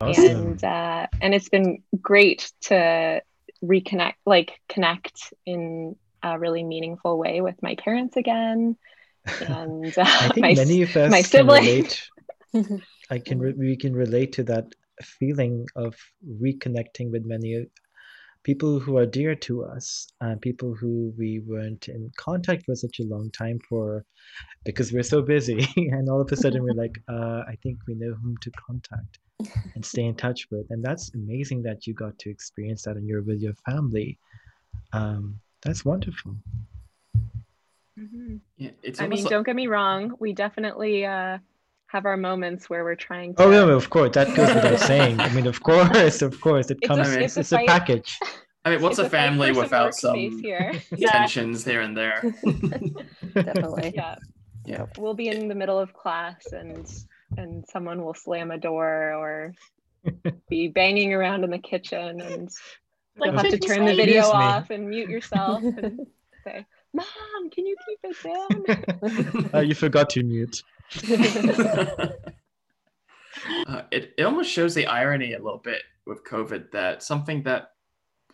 Awesome. 0.00 0.24
And 0.24 0.64
uh, 0.64 1.06
and 1.20 1.34
it's 1.34 1.48
been 1.48 1.82
great 2.00 2.52
to 2.62 3.22
reconnect, 3.64 4.14
like 4.26 4.60
connect 4.68 5.32
in 5.46 5.96
a 6.22 6.38
really 6.38 6.64
meaningful 6.64 7.18
way 7.18 7.40
with 7.40 7.62
my 7.62 7.76
parents 7.76 8.16
again. 8.16 8.76
And 9.40 9.98
uh, 9.98 10.04
I 10.06 10.28
think 10.28 10.38
my, 10.38 10.54
many 10.54 10.82
of 10.82 10.96
us 10.96 11.10
my 11.10 11.22
siblings. 11.22 12.10
I 13.10 13.18
can 13.18 13.38
re- 13.38 13.54
we 13.56 13.76
can 13.76 13.94
relate 13.94 14.32
to 14.34 14.42
that 14.44 14.66
feeling 15.02 15.66
of 15.76 15.94
reconnecting 16.42 17.10
with 17.10 17.24
many 17.24 17.66
people 18.46 18.78
who 18.78 18.96
are 18.96 19.04
dear 19.04 19.34
to 19.34 19.64
us, 19.64 20.06
uh, 20.20 20.36
people 20.40 20.72
who 20.72 21.12
we 21.18 21.40
weren't 21.46 21.88
in 21.88 22.08
contact 22.16 22.64
for 22.64 22.76
such 22.76 23.00
a 23.00 23.02
long 23.04 23.28
time 23.32 23.58
for 23.68 24.04
because 24.64 24.92
we're 24.92 25.02
so 25.02 25.20
busy, 25.20 25.68
and 25.76 26.08
all 26.08 26.20
of 26.20 26.30
a 26.30 26.36
sudden 26.36 26.62
we're 26.62 26.80
like, 26.84 26.96
uh, 27.08 27.42
I 27.52 27.56
think 27.62 27.78
we 27.88 27.94
know 27.94 28.14
whom 28.22 28.36
to 28.42 28.50
contact 28.52 29.18
and 29.74 29.84
stay 29.84 30.04
in 30.04 30.14
touch 30.14 30.46
with, 30.50 30.66
and 30.70 30.82
that's 30.82 31.12
amazing 31.14 31.62
that 31.64 31.86
you 31.86 31.92
got 31.94 32.18
to 32.20 32.30
experience 32.30 32.82
that 32.84 32.96
and 32.96 33.06
you're 33.08 33.22
with 33.22 33.40
your 33.40 33.54
family. 33.68 34.16
Um, 34.92 35.40
that's 35.62 35.84
wonderful. 35.84 36.36
Mm-hmm. 37.98 38.36
Yeah, 38.58 38.70
it's. 38.82 39.00
I 39.00 39.08
mean, 39.08 39.24
like... 39.24 39.30
don't 39.30 39.46
get 39.46 39.56
me 39.56 39.66
wrong. 39.66 40.14
We 40.20 40.32
definitely. 40.32 41.04
Uh, 41.04 41.38
have 41.88 42.04
our 42.04 42.16
moments 42.16 42.68
where 42.68 42.84
we're 42.84 42.94
trying 42.94 43.34
to. 43.34 43.42
Oh 43.42 43.50
yeah, 43.50 43.72
of 43.72 43.90
course 43.90 44.12
that 44.14 44.34
goes 44.34 44.52
without 44.54 44.80
saying. 44.92 45.20
I 45.20 45.32
mean, 45.32 45.46
of 45.46 45.62
course, 45.62 46.22
of 46.22 46.40
course, 46.40 46.70
it 46.70 46.80
comes. 46.80 47.08
It's, 47.08 47.16
a, 47.16 47.22
it's, 47.22 47.36
it's 47.36 47.52
a, 47.52 47.64
package. 47.66 48.18
I 48.64 48.70
mean, 48.70 48.82
what's 48.82 48.98
a, 48.98 49.04
a 49.04 49.08
family 49.08 49.52
without 49.52 49.94
some 49.94 50.40
here. 50.40 50.72
tensions 50.98 51.64
here 51.64 51.82
and 51.82 51.96
there? 51.96 52.20
Definitely. 53.34 53.92
Yeah. 53.94 54.16
Yeah. 54.64 54.86
We'll 54.98 55.14
be 55.14 55.28
in 55.28 55.46
the 55.46 55.54
middle 55.54 55.78
of 55.78 55.92
class 55.92 56.52
and 56.52 56.84
and 57.36 57.64
someone 57.68 58.04
will 58.04 58.14
slam 58.14 58.50
a 58.50 58.58
door 58.58 59.14
or 59.14 59.52
be 60.48 60.68
banging 60.68 61.12
around 61.14 61.44
in 61.44 61.50
the 61.50 61.58
kitchen 61.58 62.20
and 62.20 62.50
like, 63.18 63.30
you'll 63.30 63.40
have 63.40 63.50
to 63.50 63.58
turn 63.58 63.84
the 63.84 63.94
video 63.94 64.24
off 64.24 64.70
and 64.70 64.88
mute 64.88 65.08
yourself 65.08 65.62
and 65.62 66.06
say, 66.44 66.66
"Mom, 66.92 67.50
can 67.52 67.66
you 67.66 67.76
keep 67.86 67.98
it 68.02 68.16
down?" 68.22 69.54
uh, 69.54 69.60
you 69.60 69.74
forgot 69.74 70.10
to 70.10 70.22
mute. 70.22 70.62
uh, 73.66 73.82
it, 73.90 74.14
it 74.16 74.22
almost 74.22 74.50
shows 74.50 74.74
the 74.74 74.86
irony 74.86 75.34
a 75.34 75.42
little 75.42 75.60
bit 75.62 75.82
with 76.06 76.24
COVID 76.24 76.70
that 76.72 77.02
something 77.02 77.42
that, 77.44 77.70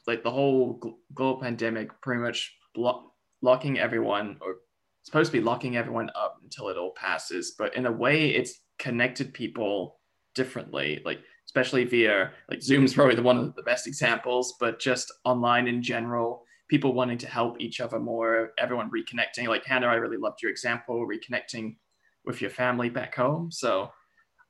like 0.07 0.23
the 0.23 0.31
whole 0.31 0.79
gl- 0.81 0.95
global 1.15 1.41
pandemic, 1.41 1.89
pretty 2.01 2.21
much 2.21 2.55
blo- 2.75 3.13
locking 3.41 3.79
everyone 3.79 4.37
or 4.41 4.57
supposed 5.03 5.33
to 5.33 5.39
be 5.39 5.45
locking 5.45 5.77
everyone 5.77 6.11
up 6.15 6.39
until 6.43 6.69
it 6.69 6.77
all 6.77 6.93
passes. 6.93 7.55
But 7.59 7.75
in 7.77 7.87
a 7.87 7.93
way, 7.93 8.31
it's 8.31 8.61
connected 8.79 9.35
people 9.35 9.99
differently, 10.35 11.03
like 11.05 11.21
especially 11.47 11.85
via 11.85 12.31
like 12.49 12.63
Zoom's 12.63 12.95
probably 12.95 13.15
the 13.15 13.23
one 13.23 13.39
of 13.39 13.55
the 13.55 13.63
best 13.63 13.87
examples, 13.87 14.55
but 14.61 14.79
just 14.79 15.13
online 15.25 15.67
in 15.67 15.83
general, 15.83 16.45
people 16.69 16.95
wanting 16.95 17.19
to 17.19 17.27
help 17.27 17.61
each 17.61 17.81
other 17.81 17.99
more, 17.99 18.53
everyone 18.59 18.91
reconnecting. 18.91 19.49
Like 19.49 19.65
Hannah, 19.65 19.89
I 19.89 19.95
really 19.95 20.17
loved 20.17 20.41
your 20.43 20.51
example, 20.51 21.07
reconnecting 21.07 21.77
with 22.25 22.41
your 22.41 22.51
family 22.51 22.89
back 22.89 23.15
home. 23.15 23.51
So 23.51 23.91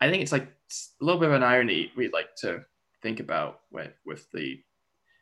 I 0.01 0.11
think 0.11 0.23
it's 0.23 0.33
like 0.33 0.45
a 0.45 1.05
little 1.05 1.21
bit 1.21 1.29
of 1.29 1.35
an 1.35 1.43
irony 1.43 1.93
we 1.97 2.09
like 2.09 2.35
to 2.39 2.65
think 3.03 3.21
about 3.21 3.61
with, 3.71 3.93
with 4.05 4.31
the 4.33 4.61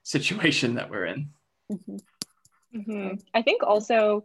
situation 0.02 0.74
that 0.74 0.90
we're 0.90 1.06
in. 1.06 1.30
Mm-hmm. 1.72 1.96
Mm-hmm. 2.76 3.14
I 3.34 3.42
think 3.42 3.62
also 3.62 4.24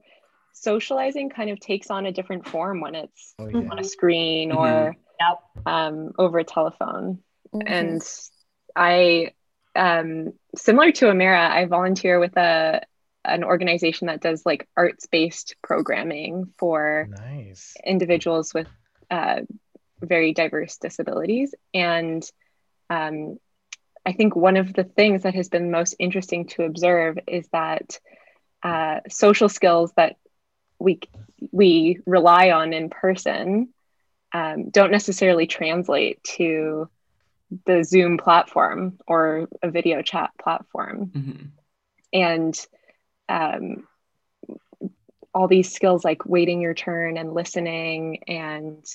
socializing 0.54 1.30
kind 1.30 1.50
of 1.50 1.60
takes 1.60 1.90
on 1.90 2.06
a 2.06 2.12
different 2.12 2.48
form 2.48 2.80
when 2.80 2.96
it's 2.96 3.34
oh, 3.40 3.48
yeah. 3.48 3.70
on 3.70 3.80
a 3.80 3.84
screen 3.84 4.52
mm-hmm. 4.52 4.58
or 4.60 4.96
um, 5.66 6.12
over 6.18 6.40
a 6.40 6.44
telephone. 6.44 7.20
Mm-hmm. 7.54 7.68
And 7.68 8.02
I, 8.76 9.34
um, 9.76 10.34
similar 10.56 10.92
to 10.94 11.06
Amira, 11.06 11.50
I 11.50 11.66
volunteer 11.66 12.20
with 12.20 12.36
a 12.38 12.82
an 13.28 13.44
organization 13.44 14.08
that 14.08 14.22
does 14.22 14.46
like 14.46 14.68
arts 14.76 15.08
based 15.08 15.56
programming 15.62 16.54
for 16.58 17.08
nice. 17.10 17.76
individuals 17.86 18.54
with 18.54 18.68
uh, 19.10 19.42
very 20.02 20.34
diverse 20.34 20.78
disabilities. 20.78 21.54
And 21.74 22.24
um, 22.90 23.38
I 24.06 24.14
think 24.14 24.36
one 24.36 24.58
of 24.58 24.74
the 24.74 24.84
things 24.84 25.24
that 25.24 25.36
has 25.36 25.50
been 25.50 25.72
most 25.72 25.96
interesting 26.00 26.48
to 26.50 26.64
observe 26.64 27.18
is 27.28 27.48
that 27.52 28.00
uh, 28.64 29.00
social 29.10 29.50
skills 29.50 29.92
that 29.96 30.18
we 30.80 31.00
we 31.52 32.00
rely 32.06 32.52
on 32.52 32.74
in 32.74 32.90
person 32.90 33.70
um, 34.34 34.70
don't 34.70 34.92
necessarily 34.92 35.48
translate 35.48 36.24
to 36.24 36.90
the 37.66 37.84
Zoom 37.84 38.18
platform 38.18 38.98
or 39.08 39.48
a 39.62 39.70
video 39.70 40.02
chat 40.02 40.32
platform. 40.42 41.12
Mm-hmm. 41.14 41.46
And 42.14 42.68
um, 43.30 43.88
all 45.34 45.48
these 45.48 45.74
skills 45.74 46.06
like 46.06 46.26
waiting 46.26 46.62
your 46.62 46.74
turn 46.74 47.18
and 47.18 47.34
listening 47.34 48.24
and 48.28 48.86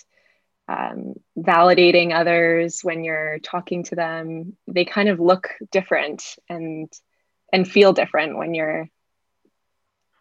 um, 0.69 1.15
validating 1.37 2.15
others 2.15 2.81
when 2.83 3.03
you're 3.05 3.39
talking 3.41 3.83
to 3.85 3.97
them 3.97 4.57
they 4.69 4.85
kind 4.85 5.09
of 5.09 5.19
look 5.19 5.51
different 5.71 6.37
and 6.49 6.91
and 7.53 7.69
feel 7.69 7.93
different 7.93 8.37
when 8.39 8.55
you're 8.55 8.89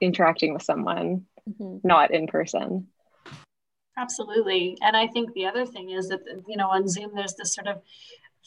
interacting 0.01 0.53
with 0.53 0.63
someone, 0.63 1.25
Mhm. 1.47 1.81
not 1.83 2.11
in 2.11 2.25
person. 2.25 2.87
Absolutely. 3.97 4.77
And 4.81 4.95
I 4.95 5.07
think 5.07 5.33
the 5.33 5.45
other 5.45 5.65
thing 5.65 5.89
is 5.89 6.07
that, 6.07 6.21
you 6.47 6.55
know, 6.55 6.69
on 6.69 6.87
Zoom, 6.87 7.13
there's 7.13 7.35
this 7.35 7.53
sort 7.53 7.67
of 7.67 7.81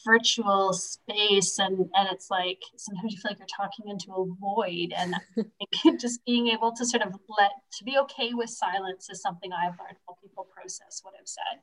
virtual 0.05 0.73
space 0.73 1.59
and, 1.59 1.77
and 1.77 2.09
it's 2.11 2.29
like 2.29 2.59
sometimes 2.77 3.13
you 3.13 3.19
feel 3.19 3.31
like 3.31 3.39
you're 3.39 3.47
talking 3.55 3.89
into 3.89 4.11
a 4.11 4.25
void 4.39 4.93
and 4.95 5.15
just 5.99 6.23
being 6.25 6.47
able 6.47 6.71
to 6.73 6.85
sort 6.85 7.03
of 7.03 7.13
let 7.37 7.51
to 7.77 7.83
be 7.83 7.97
okay 7.97 8.33
with 8.33 8.49
silence 8.49 9.09
is 9.09 9.21
something 9.21 9.51
I've 9.51 9.77
learned 9.79 9.97
while 10.05 10.17
people 10.21 10.47
process 10.55 11.01
what 11.03 11.13
I've 11.19 11.27
said. 11.27 11.61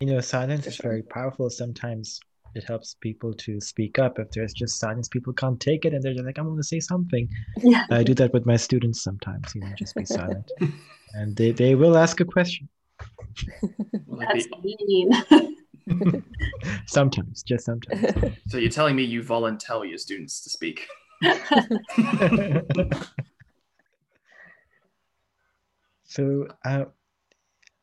You 0.00 0.08
know, 0.14 0.20
silence 0.20 0.66
is 0.66 0.78
very 0.78 1.02
powerful. 1.02 1.48
Sometimes 1.48 2.18
it 2.54 2.64
helps 2.64 2.96
people 3.00 3.32
to 3.34 3.60
speak 3.60 3.98
up. 3.98 4.18
If 4.18 4.30
there's 4.32 4.52
just 4.52 4.78
silence, 4.78 5.08
people 5.08 5.32
can't 5.32 5.60
take 5.60 5.84
it 5.84 5.94
and 5.94 6.02
they're 6.02 6.12
just 6.12 6.24
like, 6.24 6.38
I'm 6.38 6.46
going 6.46 6.56
to 6.56 6.64
say 6.64 6.80
something. 6.80 7.28
Yeah. 7.58 7.86
I 7.90 8.02
do 8.02 8.14
that 8.14 8.32
with 8.32 8.44
my 8.44 8.56
students 8.56 9.02
sometimes, 9.02 9.54
you 9.54 9.60
know, 9.62 9.72
just 9.78 9.94
be 9.94 10.04
silent. 10.04 10.50
and 11.14 11.36
they, 11.36 11.52
they 11.52 11.74
will 11.74 11.96
ask 11.96 12.20
a 12.20 12.24
question. 12.24 12.68
Like 14.06 14.28
That's 14.28 14.46
the- 14.46 14.58
mean. 14.62 15.51
sometimes, 16.86 17.42
just 17.42 17.64
sometimes. 17.64 18.36
so 18.48 18.58
you're 18.58 18.70
telling 18.70 18.96
me 18.96 19.02
you 19.02 19.22
volunteer 19.22 19.84
your 19.84 19.98
students 19.98 20.42
to 20.42 20.50
speak? 20.50 20.86
so, 26.04 26.46
uh, 26.64 26.84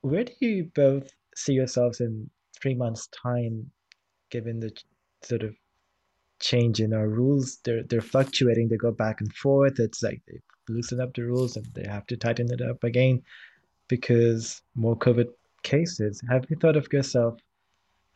where 0.02 0.24
do 0.24 0.34
you 0.40 0.70
both 0.76 1.10
see 1.36 1.54
yourselves 1.54 2.02
in 2.02 2.30
three 2.62 2.76
months' 2.76 3.08
time, 3.08 3.72
given 4.30 4.60
the 4.60 4.72
ch- 4.72 4.86
sort 5.22 5.44
of 5.44 5.56
change 6.40 6.80
in 6.82 6.94
our 6.94 7.08
rules? 7.08 7.60
They're 7.64 7.84
they're 7.84 8.02
fluctuating. 8.02 8.68
They 8.70 8.78
go 8.78 8.92
back 8.92 9.22
and 9.22 9.34
forth. 9.34 9.80
It's 9.80 10.04
like 10.04 10.22
they 10.28 10.40
loosen 10.68 11.00
up 11.02 11.14
the 11.14 11.24
rules 11.24 11.56
and 11.58 11.66
they 11.74 11.88
have 11.88 12.06
to 12.08 12.18
tighten 12.18 12.52
it 12.52 12.62
up 12.62 12.84
again 12.84 13.24
because 13.88 14.62
more 14.76 14.98
COVID 14.98 15.28
cases. 15.64 16.22
Have 16.30 16.46
you 16.50 16.56
thought 16.58 16.78
of 16.78 16.92
yourself? 16.92 17.40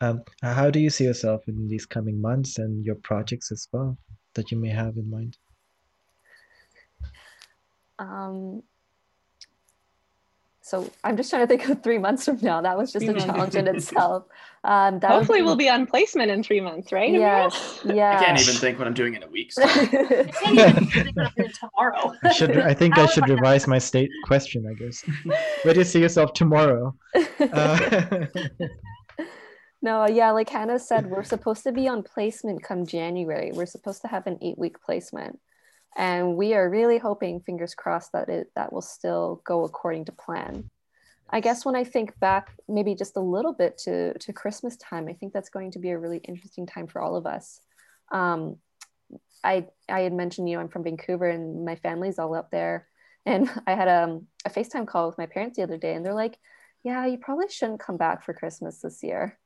Um, 0.00 0.22
how 0.42 0.70
do 0.70 0.80
you 0.80 0.90
see 0.90 1.04
yourself 1.04 1.42
in 1.48 1.68
these 1.68 1.86
coming 1.86 2.20
months 2.20 2.58
and 2.58 2.84
your 2.84 2.96
projects 2.96 3.50
as 3.52 3.68
well 3.72 3.96
that 4.34 4.50
you 4.50 4.58
may 4.58 4.68
have 4.70 4.96
in 4.96 5.08
mind? 5.08 5.38
Um, 7.98 8.62
so 10.60 10.90
I'm 11.04 11.16
just 11.16 11.30
trying 11.30 11.42
to 11.42 11.46
think 11.46 11.68
of 11.68 11.82
three 11.82 11.98
months 11.98 12.24
from 12.24 12.38
now. 12.42 12.60
That 12.60 12.76
was 12.76 12.92
just 12.92 13.04
Three 13.04 13.14
a 13.14 13.18
months. 13.18 13.26
challenge 13.26 13.54
in 13.54 13.68
itself. 13.76 14.24
Um, 14.64 14.98
that 15.00 15.10
Hopefully, 15.10 15.40
be- 15.40 15.44
we'll 15.44 15.56
be 15.56 15.68
on 15.68 15.86
placement 15.86 16.30
in 16.30 16.42
three 16.42 16.60
months, 16.60 16.90
right? 16.90 17.10
Amira? 17.12 17.18
Yes, 17.52 17.80
yeah. 17.84 18.18
I 18.18 18.24
can't 18.24 18.40
even 18.40 18.54
think 18.54 18.78
what 18.78 18.88
I'm 18.88 18.94
doing 18.94 19.14
in 19.14 19.22
a 19.22 19.28
week. 19.28 19.52
So. 19.52 19.62
I 19.62 19.66
can't 19.68 20.58
even 20.58 20.86
think 20.86 21.16
what 21.16 21.26
I'm 21.26 21.32
doing 21.36 21.50
tomorrow. 21.60 22.14
I 22.24 22.32
should. 22.32 22.56
I 22.58 22.72
think 22.74 22.96
I 22.98 23.04
should 23.06 23.28
revise 23.28 23.66
my 23.68 23.78
state 23.78 24.10
question. 24.24 24.66
I 24.66 24.72
guess. 24.82 25.04
Where 25.64 25.74
do 25.74 25.80
you 25.80 25.84
see 25.84 26.00
yourself 26.00 26.32
tomorrow? 26.32 26.94
Uh, 27.40 28.26
No, 29.84 30.08
yeah, 30.08 30.30
like 30.30 30.48
Hannah 30.48 30.78
said, 30.78 31.10
we're 31.10 31.22
supposed 31.34 31.62
to 31.64 31.72
be 31.72 31.86
on 31.88 32.02
placement 32.02 32.62
come 32.62 32.86
January. 32.86 33.52
We're 33.52 33.66
supposed 33.66 34.00
to 34.00 34.08
have 34.08 34.26
an 34.26 34.38
eight 34.40 34.58
week 34.58 34.80
placement. 34.80 35.38
And 35.94 36.36
we 36.36 36.54
are 36.54 36.70
really 36.70 36.96
hoping, 36.96 37.40
fingers 37.40 37.74
crossed, 37.74 38.12
that 38.12 38.30
it 38.30 38.50
that 38.56 38.72
will 38.72 38.82
still 38.82 39.42
go 39.44 39.64
according 39.64 40.06
to 40.06 40.12
plan. 40.12 40.70
I 41.28 41.40
guess 41.40 41.66
when 41.66 41.76
I 41.76 41.84
think 41.84 42.18
back 42.18 42.56
maybe 42.66 42.94
just 42.94 43.16
a 43.16 43.20
little 43.20 43.52
bit 43.52 43.76
to 43.84 44.16
to 44.18 44.32
Christmas 44.32 44.76
time, 44.78 45.06
I 45.06 45.12
think 45.12 45.34
that's 45.34 45.50
going 45.50 45.70
to 45.72 45.78
be 45.78 45.90
a 45.90 45.98
really 45.98 46.18
interesting 46.18 46.66
time 46.66 46.86
for 46.86 47.02
all 47.02 47.14
of 47.14 47.26
us. 47.26 47.60
Um, 48.10 48.56
I 49.44 49.66
I 49.86 50.00
had 50.00 50.14
mentioned, 50.14 50.48
you 50.48 50.56
know, 50.56 50.62
I'm 50.62 50.70
from 50.70 50.84
Vancouver 50.84 51.28
and 51.28 51.62
my 51.66 51.76
family's 51.76 52.18
all 52.18 52.34
up 52.34 52.50
there. 52.50 52.88
And 53.26 53.50
I 53.66 53.74
had 53.74 53.88
um, 53.88 54.28
a 54.46 54.50
FaceTime 54.50 54.86
call 54.86 55.08
with 55.08 55.18
my 55.18 55.26
parents 55.26 55.58
the 55.58 55.62
other 55.62 55.76
day, 55.76 55.94
and 55.94 56.04
they're 56.06 56.14
like, 56.14 56.38
Yeah, 56.82 57.04
you 57.04 57.18
probably 57.18 57.50
shouldn't 57.50 57.80
come 57.80 57.98
back 57.98 58.24
for 58.24 58.32
Christmas 58.32 58.80
this 58.80 59.02
year 59.02 59.38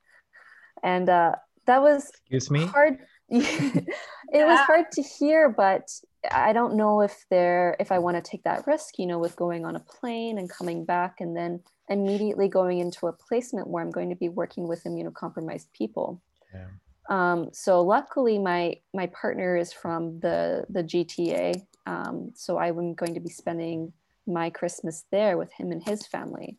and 0.83 1.09
uh, 1.09 1.33
that 1.67 1.83
was 1.83 2.11
excuse 2.11 2.51
me. 2.51 2.67
hard 2.67 2.99
it 3.31 3.85
was 4.33 4.59
hard 4.61 4.87
to 4.91 5.03
hear 5.03 5.51
but 5.51 5.87
i 6.33 6.51
don't 6.53 6.75
know 6.75 7.03
if 7.03 7.27
they're 7.31 7.77
if 7.79 7.93
i 7.93 7.99
want 7.99 8.17
to 8.17 8.31
take 8.31 8.43
that 8.43 8.67
risk 8.67 8.99
you 8.99 9.07
know 9.07 9.19
with 9.19 9.37
going 9.37 9.67
on 9.67 9.77
a 9.77 9.81
plane 9.81 10.39
and 10.39 10.49
coming 10.49 10.85
back 10.85 11.21
and 11.21 11.37
then 11.37 11.61
immediately 11.91 12.49
going 12.49 12.79
into 12.79 13.07
a 13.07 13.13
placement 13.13 13.69
where 13.69 13.83
i'm 13.85 13.91
going 13.91 14.09
to 14.09 14.17
be 14.17 14.31
working 14.31 14.67
with 14.67 14.83
immunocompromised 14.85 15.71
people 15.73 16.23
Yeah. 16.55 16.69
um, 17.11 17.51
so 17.53 17.83
luckily 17.83 18.39
my 18.39 18.77
my 18.95 19.07
partner 19.09 19.57
is 19.57 19.73
from 19.73 20.21
the 20.21 20.65
the 20.71 20.83
gta 20.83 21.63
um, 21.87 22.33
so 22.35 22.59
i'm 22.59 22.95
going 22.95 23.13
to 23.15 23.21
be 23.21 23.29
spending 23.31 23.93
my 24.27 24.49
christmas 24.49 25.05
there 25.11 25.37
with 25.37 25.53
him 25.53 25.71
and 25.71 25.83
his 25.83 26.07
family 26.07 26.57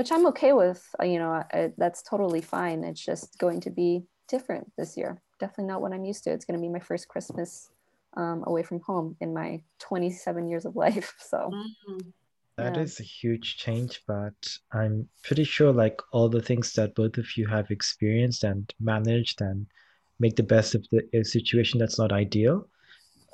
which 0.00 0.10
i'm 0.10 0.24
okay 0.24 0.54
with 0.54 0.82
uh, 0.98 1.04
you 1.04 1.18
know 1.18 1.30
I, 1.52 1.72
that's 1.76 2.02
totally 2.02 2.40
fine 2.40 2.84
it's 2.84 3.04
just 3.04 3.38
going 3.38 3.60
to 3.60 3.70
be 3.70 4.04
different 4.28 4.72
this 4.78 4.96
year 4.96 5.20
definitely 5.38 5.66
not 5.66 5.82
what 5.82 5.92
i'm 5.92 6.06
used 6.06 6.24
to 6.24 6.30
it's 6.30 6.46
going 6.46 6.58
to 6.58 6.66
be 6.66 6.72
my 6.72 6.80
first 6.80 7.06
christmas 7.06 7.68
um, 8.16 8.42
away 8.46 8.62
from 8.62 8.80
home 8.80 9.16
in 9.20 9.34
my 9.34 9.62
27 9.78 10.48
years 10.48 10.64
of 10.64 10.74
life 10.86 11.14
so 11.18 11.52
Mm. 11.88 12.12
That 12.56 12.76
Yeah. 12.76 12.82
is 12.82 13.00
a 13.00 13.02
huge 13.02 13.56
change, 13.56 14.02
but 14.06 14.38
I'm 14.72 15.08
pretty 15.24 15.44
sure 15.44 15.72
like 15.72 16.00
all 16.12 16.28
the 16.28 16.42
things 16.42 16.72
that 16.74 16.94
both 16.94 17.16
of 17.18 17.36
you 17.36 17.46
have 17.48 17.70
experienced 17.70 18.44
and 18.44 18.72
managed 18.78 19.40
and 19.40 19.66
make 20.18 20.36
the 20.36 20.42
best 20.54 20.74
of 20.74 20.86
the 20.90 21.00
a 21.14 21.24
situation 21.24 21.78
that's 21.78 21.98
not 21.98 22.12
ideal. 22.12 22.68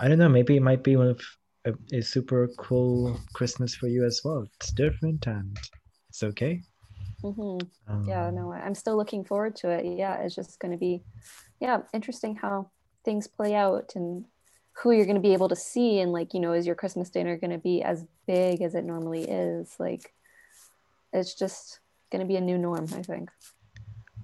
I 0.00 0.08
don't 0.08 0.18
know, 0.18 0.28
maybe 0.28 0.56
it 0.56 0.62
might 0.62 0.84
be 0.84 0.96
one 0.96 1.08
of 1.08 1.20
a, 1.64 1.72
a 1.92 2.02
super 2.02 2.48
cool 2.58 3.20
Christmas 3.34 3.74
for 3.74 3.88
you 3.88 4.04
as 4.04 4.20
well. 4.24 4.46
It's 4.60 4.72
different 4.72 5.26
and 5.26 5.56
it's 6.16 6.22
okay. 6.22 6.62
hmm 7.22 7.58
yeah 8.08 8.28
Um, 8.28 8.34
no 8.34 8.52
I- 8.52 8.60
i'm 8.64 8.74
still 8.74 8.96
looking 8.96 9.22
forward 9.24 9.56
to 9.56 9.68
it 9.70 9.84
yeah 9.84 10.22
it's 10.22 10.34
just 10.34 10.58
going 10.60 10.72
to 10.72 10.78
be 10.78 11.02
yeah 11.60 11.78
interesting 11.92 12.36
how 12.36 12.70
things 13.04 13.26
play 13.26 13.54
out 13.54 13.92
and 13.96 14.24
who 14.78 14.92
you're 14.92 15.04
going 15.06 15.22
to 15.22 15.28
be 15.28 15.34
able 15.34 15.48
to 15.50 15.56
see 15.56 16.00
and 16.00 16.12
like 16.12 16.32
you 16.34 16.40
know 16.40 16.52
is 16.52 16.66
your 16.66 16.74
christmas 16.74 17.10
dinner 17.10 17.36
going 17.36 17.50
to 17.50 17.58
be 17.58 17.82
as 17.82 18.04
big 18.26 18.62
as 18.62 18.74
it 18.74 18.84
normally 18.84 19.24
is 19.24 19.74
like 19.78 20.14
it's 21.12 21.34
just 21.34 21.80
going 22.10 22.20
to 22.20 22.26
be 22.32 22.36
a 22.36 22.40
new 22.40 22.58
norm 22.58 22.86
i 22.94 23.02
think 23.02 23.28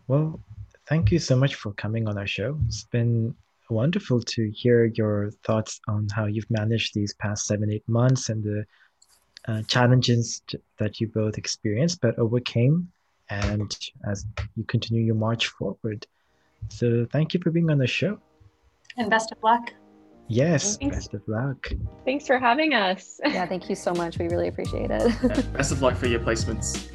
Well, 0.08 0.40
thank 0.88 1.12
you 1.12 1.18
so 1.18 1.36
much 1.36 1.54
for 1.54 1.72
coming 1.84 2.08
on 2.08 2.18
our 2.18 2.26
show. 2.26 2.58
It's 2.66 2.84
been 2.84 3.34
wonderful 3.70 4.20
to 4.34 4.50
hear 4.50 4.78
your 5.00 5.30
thoughts 5.46 5.80
on 5.88 6.06
how 6.16 6.26
you've 6.26 6.50
managed 6.50 6.92
these 6.92 7.14
past 7.14 7.46
seven, 7.46 7.70
eight 7.72 7.88
months 7.88 8.28
and 8.28 8.42
the 8.44 8.64
uh, 9.48 9.62
challenges 9.68 10.42
t- 10.46 10.58
that 10.78 11.00
you 11.00 11.08
both 11.08 11.38
experienced 11.38 12.00
but 12.00 12.18
overcame, 12.18 12.90
and 13.30 13.76
as 14.08 14.24
you 14.56 14.64
continue 14.64 15.02
your 15.02 15.14
march 15.14 15.46
forward. 15.48 16.06
So, 16.68 17.06
thank 17.12 17.34
you 17.34 17.40
for 17.42 17.50
being 17.50 17.70
on 17.70 17.78
the 17.78 17.86
show. 17.86 18.18
And 18.96 19.10
best 19.10 19.32
of 19.32 19.38
luck. 19.42 19.72
Yes, 20.28 20.76
Thanks. 20.76 20.96
best 20.96 21.14
of 21.14 21.22
luck. 21.26 21.70
Thanks 22.04 22.26
for 22.26 22.38
having 22.38 22.74
us. 22.74 23.20
yeah 23.24 23.46
thank 23.46 23.68
you 23.68 23.74
so 23.76 23.92
much 23.94 24.18
we 24.18 24.28
really 24.28 24.48
appreciate 24.48 24.90
it 24.90 25.12
Yeah, 25.22 25.40
best 25.52 25.72
of 25.72 25.82
luck 25.82 25.94
for 25.96 26.06
your 26.06 26.20
placements. 26.20 26.88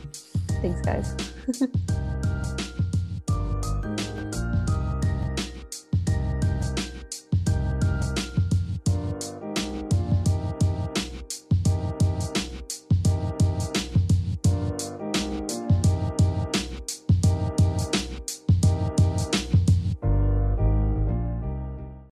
thanks 0.62 0.82
guys 0.82 1.16